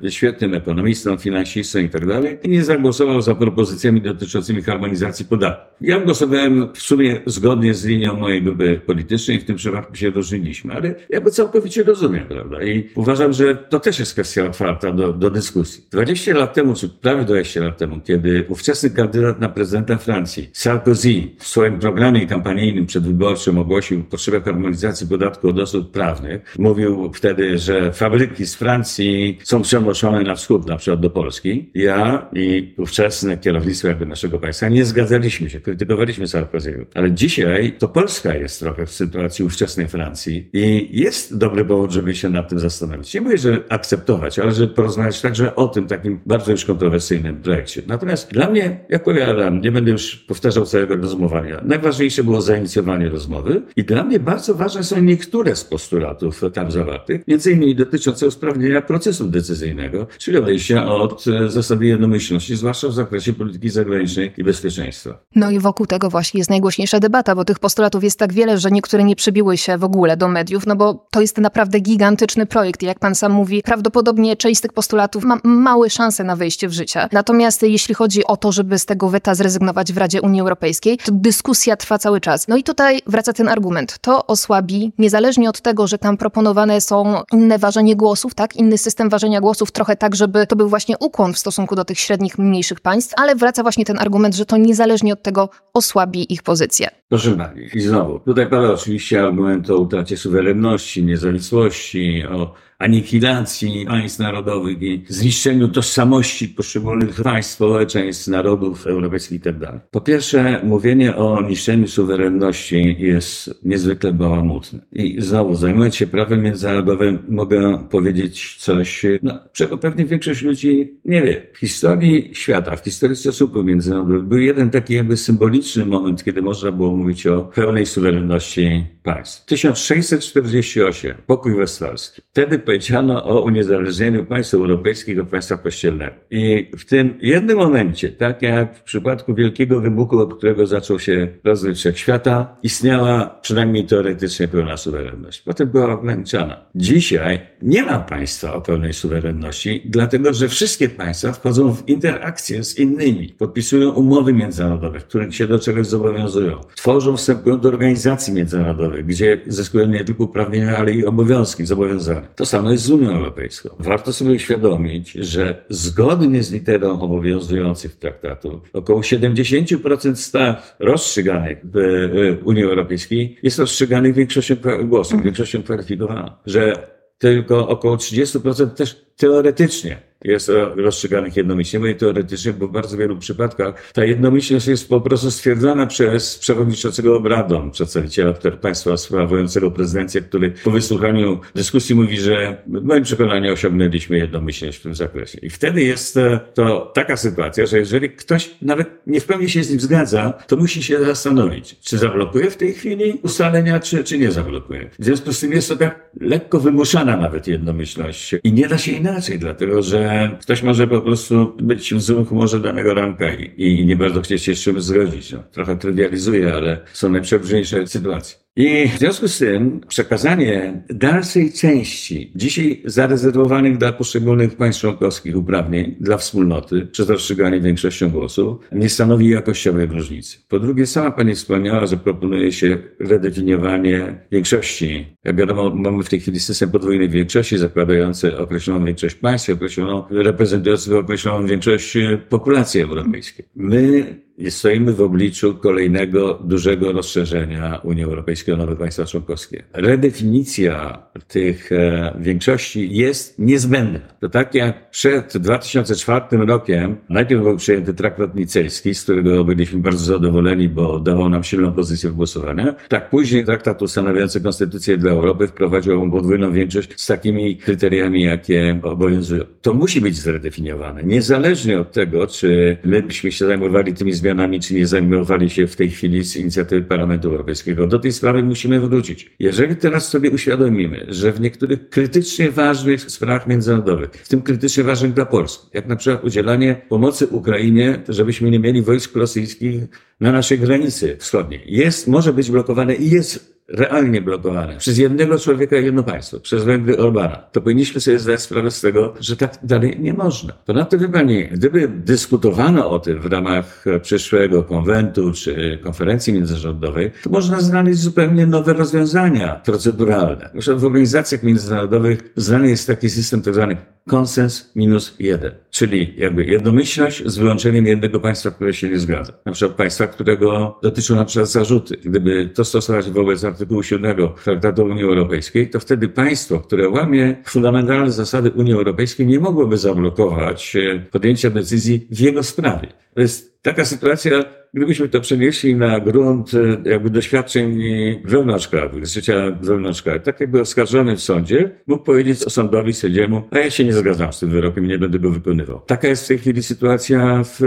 e, 0.03 0.11
świetnym 0.11 0.53
ekonomistą, 0.53 1.17
finansistą 1.17 1.79
i 1.79 1.89
tak 1.89 2.05
dalej, 2.05 2.37
nie 2.45 2.63
zagłosował 2.69 3.21
za 3.21 3.35
propozycjami 3.35 4.01
dotyczącymi 4.01 4.61
harmonizacji 4.61 5.25
podatków. 5.25 5.77
Ja 5.81 5.99
głosowałem 5.99 6.67
w 6.73 6.79
sumie 6.79 7.21
zgodnie 7.25 7.73
z 7.73 7.85
linią 7.85 8.15
mojej 8.15 8.41
grupy 8.43 8.81
politycznej, 8.85 9.39
w 9.39 9.45
tym 9.45 9.55
przypadku 9.55 9.95
się 9.95 10.09
różniliśmy, 10.09 10.73
ale 10.73 10.95
ja 11.09 11.21
go 11.21 11.31
całkowicie 11.31 11.83
rozumiem, 11.83 12.25
prawda? 12.27 12.63
I 12.63 12.89
uważam, 12.95 13.33
że 13.33 13.55
to 13.55 13.79
też 13.79 13.99
jest 13.99 14.13
kwestia 14.13 14.45
otwarta 14.45 14.91
do, 14.91 15.13
do 15.13 15.29
dyskusji. 15.29 15.83
20 15.91 16.33
lat 16.37 16.53
temu, 16.53 16.73
czy 16.73 16.89
prawie 16.89 17.23
20 17.23 17.61
lat 17.61 17.77
temu, 17.77 17.99
kiedy 18.05 18.45
ówczesny 18.49 18.89
kandydat 18.89 19.39
na 19.39 19.49
prezydenta 19.49 19.97
Francji, 19.97 20.49
Sarkozy, 20.53 21.23
w 21.37 21.47
swoim 21.47 21.79
programie 21.79 22.27
kampanijnym 22.27 22.85
przedwyborczym 22.85 23.57
ogłosił 23.57 24.03
potrzebę 24.03 24.41
harmonizacji 24.41 25.07
podatku 25.07 25.49
od 25.49 25.59
osób 25.59 25.91
prawnych, 25.91 26.55
mówił 26.59 27.11
wtedy, 27.13 27.57
że 27.57 27.91
fabryki 27.91 28.45
z 28.45 28.55
Francji 28.55 29.39
są 29.43 29.61
przenoszone 29.61 30.23
na 30.23 30.35
wschód, 30.35 30.67
na 30.67 30.77
przykład 30.77 30.99
do 30.99 31.09
Polski. 31.09 31.69
Ja 31.75 32.29
i 32.33 32.58
ówczesne 32.77 33.37
kierownictwo 33.37 33.87
jakby 33.87 34.05
naszego 34.05 34.39
państwa 34.39 34.69
nie 34.69 34.85
zgadzaliśmy 34.85 35.49
się, 35.49 35.59
krytykowaliśmy 35.59 36.25
Sarkozy'ego. 36.25 36.85
Ale 36.93 37.11
dzisiaj 37.11 37.73
to 37.79 37.87
Polska 37.87 38.35
jest 38.35 38.59
trochę 38.59 38.85
w 38.85 38.91
sytuacji 38.91 39.45
ówczesnej 39.45 39.87
Francji 39.87 40.49
i 40.53 40.89
jest 40.99 41.37
dobry 41.37 41.65
powód, 41.65 41.91
żeby 41.91 42.15
się 42.15 42.29
nad 42.29 42.49
tym 42.49 42.59
zastanowić. 42.59 43.13
Nie 43.13 43.21
mówię, 43.21 43.37
że 43.37 43.63
akceptować, 43.69 44.39
ale 44.39 44.51
żeby 44.51 44.73
porozmawiać 44.73 45.21
także 45.21 45.55
o 45.55 45.67
tym 45.67 45.87
takim 45.87 46.19
bardzo 46.25 46.51
już 46.51 46.65
kontrowersyjnym 46.65 47.41
projekcie. 47.41 47.81
Natomiast 47.87 48.31
dla 48.31 48.49
mnie, 48.49 48.79
jak 48.89 49.03
powiadam, 49.03 49.61
nie 49.61 49.71
będę 49.71 49.91
już 49.91 50.15
powtarzał 50.15 50.65
całego 50.65 50.95
rozumowania, 50.95 51.61
najważniejsze 51.65 52.23
było 52.23 52.41
zainicjowanie 52.41 53.09
rozmowy 53.09 53.61
i 53.75 53.83
dla 53.83 54.03
mnie 54.03 54.19
bardzo 54.19 54.55
ważne 54.55 54.83
są 54.83 55.01
niektóre 55.01 55.55
z 55.55 55.63
postulatów 55.63 56.41
tam 56.53 56.71
zawartych, 56.71 57.21
między 57.27 57.51
innymi 57.51 57.75
dotyczące 57.75 58.27
usprawnienia 58.27 58.81
procesu 58.81 59.27
decyzyjnego, 59.27 60.07
czyli 60.17 60.37
odejścia 60.37 60.91
od 60.95 61.25
zasady 61.47 61.85
jednomyślności 61.85 62.48
zwłaszcza 62.55 62.87
w 62.87 62.93
zakresie 62.93 63.33
polityki 63.33 63.69
zagranicznej 63.69 64.33
i 64.37 64.43
bezpieczeństwa. 64.43 65.19
No 65.35 65.51
i 65.51 65.59
wokół 65.59 65.85
tego 65.85 66.09
właśnie 66.09 66.37
jest 66.37 66.49
najgłośniejsza 66.49 66.99
debata, 66.99 67.35
bo 67.35 67.45
tych 67.45 67.59
postulatów 67.59 68.03
jest 68.03 68.19
tak 68.19 68.33
wiele, 68.33 68.57
że 68.57 68.71
niektóre 68.71 69.03
nie 69.03 69.15
przybiły 69.15 69.57
się 69.57 69.77
w 69.77 69.83
ogóle 69.83 70.17
do 70.17 70.27
mediów, 70.27 70.65
no 70.67 70.75
bo 70.75 71.07
to 71.11 71.21
jest 71.21 71.37
naprawdę 71.37 71.79
gigantyczny 71.79 72.45
projekt 72.45 72.83
jak 72.83 72.99
pan 72.99 73.15
sam 73.15 73.31
mówi, 73.31 73.61
prawdopodobnie 73.63 74.35
część 74.35 74.57
z 74.57 74.61
tych 74.61 74.73
postulatów 74.73 75.23
ma 75.23 75.37
małe 75.43 75.89
szanse 75.89 76.23
na 76.23 76.35
wejście 76.35 76.67
w 76.67 76.73
życie. 76.73 77.07
Natomiast 77.11 77.63
jeśli 77.63 77.95
chodzi 77.95 78.25
o 78.25 78.37
to, 78.37 78.51
żeby 78.51 78.79
z 78.79 78.85
tego 78.85 79.09
weta 79.09 79.35
zrezygnować 79.35 79.93
w 79.93 79.97
Radzie 79.97 80.21
Unii 80.21 80.41
Europejskiej, 80.41 80.97
to 80.97 81.11
dyskusja 81.11 81.75
trwa 81.77 81.97
cały 81.97 82.21
czas. 82.21 82.47
No 82.47 82.57
i 82.57 82.63
tutaj 82.63 83.01
wraca 83.07 83.33
ten 83.33 83.47
argument. 83.47 83.97
To 84.01 84.27
osłabi, 84.27 84.93
niezależnie 84.97 85.49
od 85.49 85.61
tego, 85.61 85.87
że 85.87 85.97
tam 85.97 86.17
proponowane 86.17 86.81
są 86.81 87.21
inne 87.33 87.57
ważenie 87.57 87.95
głosów, 87.95 88.35
tak, 88.35 88.55
inny 88.55 88.77
system 88.77 89.09
ważenia 89.09 89.41
głosów, 89.41 89.71
trochę 89.71 89.95
tak, 89.95 90.15
żeby 90.15 90.47
to 90.47 90.55
był 90.55 90.69
właśnie 90.69 90.97
ukłon 90.97 91.33
w 91.33 91.39
stosunku 91.39 91.75
do 91.75 91.85
tych 91.85 91.99
średnich 91.99 92.37
mniejszych 92.39 92.79
państw, 92.79 93.13
ale 93.17 93.35
wraca 93.35 93.63
właśnie 93.63 93.85
ten 93.85 93.99
argument, 93.99 94.35
że 94.35 94.45
to 94.45 94.57
niezależnie 94.57 95.13
od 95.13 95.23
tego 95.23 95.49
osłabi 95.73 96.33
ich 96.33 96.43
pozycję. 96.43 96.87
Proszę 97.09 97.31
Pani, 97.31 97.69
i 97.73 97.81
znowu, 97.81 98.19
tutaj 98.19 98.49
pada 98.49 98.73
oczywiście 98.73 99.23
argument 99.23 99.69
o 99.69 99.77
utracie 99.77 100.17
suwerenności, 100.17 101.03
niezawisłości, 101.03 102.23
o 102.27 102.53
anihilacji 102.79 103.85
państw 103.87 104.19
narodowych 104.19 104.81
i 104.81 105.03
zniszczeniu 105.07 105.67
tożsamości 105.67 106.49
poszczególnych 106.49 107.21
państw, 107.23 107.53
społeczeństw, 107.53 108.27
narodów 108.27 108.87
europejskich 108.87 109.31
itd. 109.31 109.67
Tak 109.67 109.89
po 109.91 110.01
pierwsze, 110.01 110.61
mówienie 110.63 111.15
o 111.15 111.41
niszczeniu 111.41 111.87
suwerenności 111.87 112.95
jest 112.99 113.63
niezwykle 113.63 114.13
bałamutne. 114.13 114.79
I 114.91 115.21
znowu, 115.21 115.55
zajmując 115.55 115.95
się 115.95 116.07
prawem 116.07 116.43
międzynarodowym, 116.43 117.19
mogę 117.29 117.87
powiedzieć 117.89 118.55
coś, 118.59 119.05
no, 119.23 119.39
czego 119.53 119.77
pewnie 119.77 120.05
większość 120.05 120.41
ludzi 120.41 120.99
nie 121.05 121.21
wie. 121.21 121.41
W 121.53 121.57
historii 121.57 122.29
świata, 122.33 122.75
w 122.75 122.83
historii 122.83 123.15
stosunków 123.15 123.65
międzynarodowych 123.65 124.23
był 124.23 124.39
jeden 124.39 124.69
taki 124.69 124.93
jakby 124.93 125.17
symboliczny 125.17 125.85
moment, 125.85 126.23
kiedy 126.23 126.41
można 126.41 126.71
było 126.71 126.95
mówić 126.95 127.27
o 127.27 127.41
pełnej 127.41 127.85
suwerenności 127.85 128.85
państw. 129.03 129.45
1648, 129.45 131.15
pokój 131.27 131.55
westfalski. 131.55 132.21
Wtedy 132.31 132.59
powiedziano 132.69 133.23
o 133.23 133.41
uniezależnieniu 133.41 134.25
państw 134.25 134.53
europejskich 134.53 135.19
od 135.19 135.27
państwa 135.27 135.57
kościelnego. 135.57 136.15
I 136.31 136.71
w 136.77 136.85
tym 136.85 137.17
jednym 137.21 137.57
momencie, 137.57 138.09
tak 138.09 138.41
jak 138.41 138.77
w 138.77 138.83
przypadku 138.83 139.33
wielkiego 139.35 139.81
wybuchu, 139.81 140.19
od 140.19 140.33
którego 140.33 140.67
zaczął 140.67 140.99
się 140.99 141.27
rozwój 141.43 141.75
wszechświata, 141.75 142.57
istniała 142.63 143.39
przynajmniej 143.41 143.85
teoretycznie 143.85 144.47
pełna 144.47 144.77
suwerenność. 144.77 145.41
Potem 145.41 145.69
była 145.69 145.93
ograniczana. 145.93 146.65
Dzisiaj 146.75 147.39
nie 147.61 147.83
ma 147.83 147.99
państwa 147.99 148.53
o 148.53 148.61
pełnej 148.61 148.93
suwerenności, 148.93 149.81
dlatego 149.85 150.33
że 150.33 150.47
wszystkie 150.47 150.89
państwa 150.89 151.31
wchodzą 151.31 151.75
w 151.75 151.89
interakcje 151.89 152.63
z 152.63 152.79
innymi, 152.79 153.35
podpisują 153.37 153.91
umowy 153.91 154.33
międzynarodowe, 154.33 154.99
które 154.99 155.31
się 155.31 155.47
do 155.47 155.59
czegoś 155.59 155.87
zobowiązują, 155.87 156.61
tworzą, 156.75 157.17
wstępują 157.17 157.59
do 157.59 157.69
organizacji 157.69 158.33
międzynarodowych, 158.33 159.05
gdzie 159.05 159.41
zyskują 159.47 159.87
nie 159.87 160.03
tylko 160.05 160.23
uprawnienia, 160.23 160.77
ale 160.77 160.91
i 160.91 161.05
obowiązki, 161.05 161.65
zobowiązania. 161.65 162.27
To 162.35 162.45
samo 162.45 162.58
jest 162.67 162.83
z 162.83 162.89
Unią 162.89 163.09
Europejską. 163.09 163.69
Warto 163.79 164.13
sobie 164.13 164.31
uświadomić, 164.31 165.11
że 165.11 165.65
zgodnie 165.69 166.43
z 166.43 166.51
literą 166.51 167.01
obowiązujących 167.01 167.95
traktatów, 167.95 168.69
około 168.73 169.01
70% 169.01 170.15
spraw 170.15 170.75
rozstrzyganych 170.79 171.57
w 171.63 172.39
Unii 172.43 172.63
Europejskiej 172.63 173.37
jest 173.43 173.59
rozstrzyganych 173.59 174.13
większością 174.13 174.55
głosów, 174.83 175.23
większością 175.23 175.63
kwalifikowaną. 175.63 176.31
Że 176.45 176.87
tylko 177.17 177.67
około 177.67 177.95
30% 177.95 178.69
też 178.69 179.05
teoretycznie 179.17 180.08
jest 180.23 180.51
rozstrzyganych 180.75 181.37
jednomyślnie, 181.37 181.79
mówię 181.79 181.95
teoretycznie, 181.95 182.53
bo 182.53 182.67
w 182.67 182.71
bardzo 182.71 182.97
wielu 182.97 183.17
przypadkach 183.17 183.91
ta 183.93 184.05
jednomyślność 184.05 184.67
jest 184.67 184.89
po 184.89 185.01
prostu 185.01 185.31
stwierdzana 185.31 185.87
przez 185.87 186.37
przewodniczącego 186.37 187.17
obradą, 187.17 187.71
przedstawiciela 187.71 188.33
państwa 188.61 188.97
sprawującego 188.97 189.71
prezydencję, 189.71 190.21
który 190.21 190.51
po 190.63 190.71
wysłuchaniu 190.71 191.39
dyskusji 191.55 191.95
mówi, 191.95 192.17
że 192.17 192.57
w 192.67 192.83
moim 192.83 193.03
przekonaniu 193.03 193.53
osiągnęliśmy 193.53 194.17
jednomyślność 194.17 194.77
w 194.77 194.81
tym 194.81 194.95
zakresie. 194.95 195.39
I 195.41 195.49
wtedy 195.49 195.83
jest 195.83 196.17
e, 196.17 196.39
to 196.53 196.91
taka 196.95 197.17
sytuacja, 197.17 197.65
że 197.65 197.77
jeżeli 197.77 198.09
ktoś 198.09 198.55
nawet 198.61 198.87
nie 199.07 199.21
w 199.21 199.25
pełni 199.25 199.49
się 199.49 199.63
z 199.63 199.69
nim 199.69 199.79
zgadza, 199.79 200.33
to 200.47 200.57
musi 200.57 200.83
się 200.83 201.05
zastanowić, 201.05 201.79
czy 201.79 201.97
zablokuje 201.97 202.51
w 202.51 202.57
tej 202.57 202.73
chwili 202.73 203.19
ustalenia, 203.23 203.79
czy, 203.79 204.03
czy 204.03 204.17
nie 204.17 204.31
zablokuje. 204.31 204.89
W 204.99 205.05
związku 205.05 205.33
z 205.33 205.39
tym 205.39 205.51
jest 205.51 205.69
to 205.69 205.75
tak 205.75 206.09
lekko 206.21 206.59
wymuszana 206.59 207.17
nawet 207.17 207.47
jednomyślność. 207.47 208.35
I 208.43 208.53
nie 208.53 208.67
da 208.67 208.77
się 208.77 208.91
inaczej, 208.91 209.39
dlatego 209.39 209.81
że 209.81 210.08
ktoś 210.41 210.63
może 210.63 210.87
po 210.87 211.01
prostu 211.01 211.55
być 211.57 211.93
w 211.93 212.01
złym 212.01 212.25
humorze 212.25 212.59
danego 212.59 212.93
ranka 212.93 213.33
i, 213.33 213.63
i 213.63 213.85
nie 213.85 213.95
bardzo 213.95 214.21
chcieć 214.21 214.43
się 214.43 214.55
z 214.55 214.59
czymś 214.59 214.83
zgodzić. 214.83 215.31
No, 215.31 215.43
trochę 215.51 215.77
trywializuję, 215.77 216.53
ale 216.53 216.81
są 216.93 217.09
najprzeróżniejsze 217.09 217.87
sytuacje. 217.87 218.37
I 218.61 218.87
w 218.87 218.99
związku 218.99 219.27
z 219.27 219.37
tym 219.37 219.81
przekazanie 219.87 220.83
dalszej 220.89 221.53
części 221.53 222.31
dzisiaj 222.35 222.81
zarezerwowanych 222.85 223.77
dla 223.77 223.93
poszczególnych 223.93 224.55
państw 224.55 224.81
członkowskich 224.81 225.37
uprawnień 225.37 225.95
dla 225.99 226.17
wspólnoty 226.17 226.87
przez 226.91 227.09
rozstrzyganie 227.09 227.61
większością 227.61 228.09
głosów 228.09 228.57
nie 228.71 228.89
stanowi 228.89 229.29
jakościowej 229.29 229.85
różnicy. 229.85 230.37
Po 230.47 230.59
drugie, 230.59 230.85
sama 230.85 231.11
Pani 231.11 231.35
wspomniała, 231.35 231.85
że 231.85 231.97
proponuje 231.97 232.51
się 232.51 232.77
redefiniowanie 232.99 234.19
większości. 234.31 235.05
Jak 235.23 235.35
wiadomo, 235.35 235.69
mamy 235.69 236.03
w 236.03 236.09
tej 236.09 236.19
chwili 236.19 236.39
system 236.39 236.71
podwójnej 236.71 237.09
większości 237.09 237.57
zakładający 237.57 238.37
określoną 238.37 238.85
większość 238.85 239.15
państw, 239.15 239.49
określoną, 239.49 240.03
reprezentujący 240.09 240.97
określoną 240.97 241.47
większość 241.47 241.97
populacji 242.29 242.81
europejskiej. 242.81 243.45
My 243.55 244.05
stoimy 244.49 244.93
w 244.93 245.01
obliczu 245.01 245.55
kolejnego 245.55 246.39
dużego 246.43 246.91
rozszerzenia 246.91 247.79
Unii 247.83 248.03
Europejskiej 248.03 248.53
o 248.53 248.57
nowe 248.57 248.75
państwa 248.75 249.05
członkowskie. 249.05 249.63
Redefinicja 249.73 251.03
tych 251.27 251.71
e, 251.71 252.15
większości 252.19 252.95
jest 252.95 253.39
niezbędna. 253.39 253.99
To 254.19 254.29
tak 254.29 254.55
jak 254.55 254.89
przed 254.89 255.37
2004 255.37 256.37
rokiem 256.37 256.95
najpierw 257.09 257.43
był 257.43 257.57
przyjęty 257.57 257.93
traktat 257.93 258.35
nicejski, 258.35 258.95
z 258.95 259.03
którego 259.03 259.43
byliśmy 259.43 259.79
bardzo 259.79 260.05
zadowoleni, 260.05 260.69
bo 260.69 260.99
dawał 260.99 261.29
nam 261.29 261.43
silną 261.43 261.71
pozycję 261.71 262.09
w 262.09 262.13
głosowaniu. 262.13 262.73
Tak 262.87 263.09
później 263.09 263.45
traktat 263.45 263.81
ustanawiający 263.81 264.41
konstytucję 264.41 264.97
dla 264.97 265.11
Europy 265.11 265.47
wprowadził 265.47 266.11
podwójną 266.11 266.53
większość 266.53 267.01
z 267.01 267.07
takimi 267.07 267.57
kryteriami, 267.57 268.23
jakie 268.23 268.79
obowiązują. 268.83 269.43
To 269.61 269.73
musi 269.73 270.01
być 270.01 270.15
zredefiniowane. 270.15 271.03
Niezależnie 271.03 271.79
od 271.79 271.91
tego, 271.91 272.27
czy 272.27 272.77
my 272.83 273.03
byśmy 273.03 273.31
się 273.31 273.45
zajmowali 273.45 273.93
tymi 273.93 274.13
zmianami 274.13 274.28
zmianami, 274.29 274.59
czy 274.59 274.73
nie 274.73 274.87
zajmowali 274.87 275.49
się 275.49 275.67
w 275.67 275.75
tej 275.75 275.89
chwili 275.89 276.25
z 276.25 276.35
inicjatywy 276.35 276.81
Parlamentu 276.81 277.29
Europejskiego. 277.29 277.87
Do 277.87 277.99
tej 277.99 278.11
sprawy 278.11 278.43
musimy 278.43 278.79
wrócić. 278.79 279.31
Jeżeli 279.39 279.75
teraz 279.75 280.09
sobie 280.09 280.31
uświadomimy, 280.31 281.05
że 281.07 281.31
w 281.31 281.41
niektórych 281.41 281.89
krytycznie 281.89 282.51
ważnych 282.51 283.01
sprawach 283.01 283.47
międzynarodowych, 283.47 284.09
w 284.11 284.27
tym 284.27 284.41
krytycznie 284.41 284.83
ważnych 284.83 285.13
dla 285.13 285.25
Polski, 285.25 285.67
jak 285.73 285.87
na 285.87 285.95
przykład 285.95 286.23
udzielanie 286.23 286.81
pomocy 286.89 287.27
Ukrainie, 287.27 287.99
żebyśmy 288.09 288.51
nie 288.51 288.59
mieli 288.59 288.81
wojsk 288.81 289.15
rosyjskich 289.15 289.83
na 290.19 290.31
naszej 290.31 290.59
granicy 290.59 291.15
wschodniej, 291.19 291.61
jest, 291.65 292.07
może 292.07 292.33
być 292.33 292.51
blokowane 292.51 292.95
i 292.95 293.09
jest 293.09 293.58
realnie 293.69 294.21
blokowane 294.21 294.77
przez 294.77 294.97
jednego 294.97 295.39
człowieka 295.39 295.77
i 295.77 295.85
jedno 295.85 296.03
państwo, 296.03 296.39
przez 296.39 296.63
Węgry 296.63 296.97
Orbana, 296.97 297.35
to 297.51 297.61
powinniśmy 297.61 298.01
sobie 298.01 298.19
zdać 298.19 298.41
sprawę 298.41 298.71
z 298.71 298.81
tego, 298.81 299.13
że 299.19 299.37
tak 299.37 299.57
dalej 299.63 299.97
nie 299.99 300.13
można. 300.13 300.53
Ponadto, 300.53 300.97
wie 300.97 301.09
Pani, 301.09 301.47
gdyby 301.47 301.87
dyskutowano 301.87 302.89
o 302.89 302.99
tym 302.99 303.21
w 303.21 303.25
ramach 303.25 303.85
przyszłego 304.01 304.63
konwentu 304.63 305.31
czy 305.33 305.79
konferencji 305.83 306.33
międzyrządowej, 306.33 307.11
to 307.23 307.29
można 307.29 307.61
znaleźć 307.61 307.99
zupełnie 307.99 308.45
nowe 308.45 308.73
rozwiązania 308.73 309.61
proceduralne. 309.65 310.49
W 310.77 310.85
organizacjach 310.85 311.43
międzynarodowych 311.43 312.33
znany 312.35 312.69
jest 312.69 312.87
taki 312.87 313.09
system 313.09 313.41
tak 313.41 313.53
zwany 313.53 313.77
konsens 314.07 314.71
minus 314.75 315.15
jeden, 315.19 315.51
czyli 315.69 316.13
jakby 316.17 316.45
jednomyślność 316.45 317.23
z 317.25 317.37
wyłączeniem 317.37 317.85
jednego 317.85 318.19
państwa, 318.19 318.51
które 318.51 318.73
się 318.73 318.89
nie 318.89 318.99
zgadza. 318.99 319.33
Na 319.45 319.51
przykład 319.51 319.77
państwa, 319.77 320.07
którego 320.07 320.79
dotyczą 320.83 321.15
na 321.15 321.25
przykład 321.25 321.49
zarzuty. 321.49 321.97
Gdyby 322.05 322.49
to 322.53 322.65
stosować 322.65 323.09
wobec 323.09 323.43
artykułu 323.59 323.83
7 323.83 324.17
Traktatu 324.43 324.83
Unii 324.83 325.03
Europejskiej, 325.03 325.69
to 325.69 325.79
wtedy 325.79 326.07
państwo, 326.07 326.59
które 326.59 326.89
łamie 326.89 327.35
fundamentalne 327.45 328.11
zasady 328.11 328.51
Unii 328.51 328.73
Europejskiej, 328.73 329.27
nie 329.27 329.39
mogłoby 329.39 329.77
zablokować 329.77 330.75
e, 330.75 330.99
podjęcia 330.99 331.49
decyzji 331.49 332.07
w 332.11 332.19
jego 332.19 332.43
sprawie. 332.43 332.87
To 333.13 333.21
jest 333.21 333.61
taka 333.61 333.85
sytuacja, 333.85 334.45
gdybyśmy 334.73 335.09
to 335.09 335.21
przenieśli 335.21 335.75
na 335.75 335.99
grunt 335.99 336.51
e, 336.53 336.89
jakby 336.89 337.09
doświadczeń 337.09 337.79
wewnątrzkrajowych, 338.25 339.07
z 339.07 339.13
życia 339.13 339.57
wewnątrzkrajowego, 339.61 340.25
tak 340.25 340.39
jakby 340.39 340.61
oskarżony 340.61 341.15
w 341.15 341.21
sądzie 341.21 341.71
mógł 341.87 342.03
powiedzieć 342.03 342.43
o 342.43 342.49
sądowi, 342.49 342.93
sędziemu, 342.93 343.43
a 343.51 343.59
ja 343.59 343.69
się 343.69 343.85
nie 343.85 343.93
zgadzam 343.93 344.33
z 344.33 344.39
tym 344.39 344.49
wyrokiem 344.49 344.85
i 344.85 344.87
nie 344.87 344.97
będę 344.97 345.19
go 345.19 345.29
wykonywał. 345.29 345.81
Taka 345.85 346.07
jest 346.07 346.25
w 346.25 346.27
tej 346.27 346.37
chwili 346.37 346.63
sytuacja 346.63 347.43
w 347.43 347.61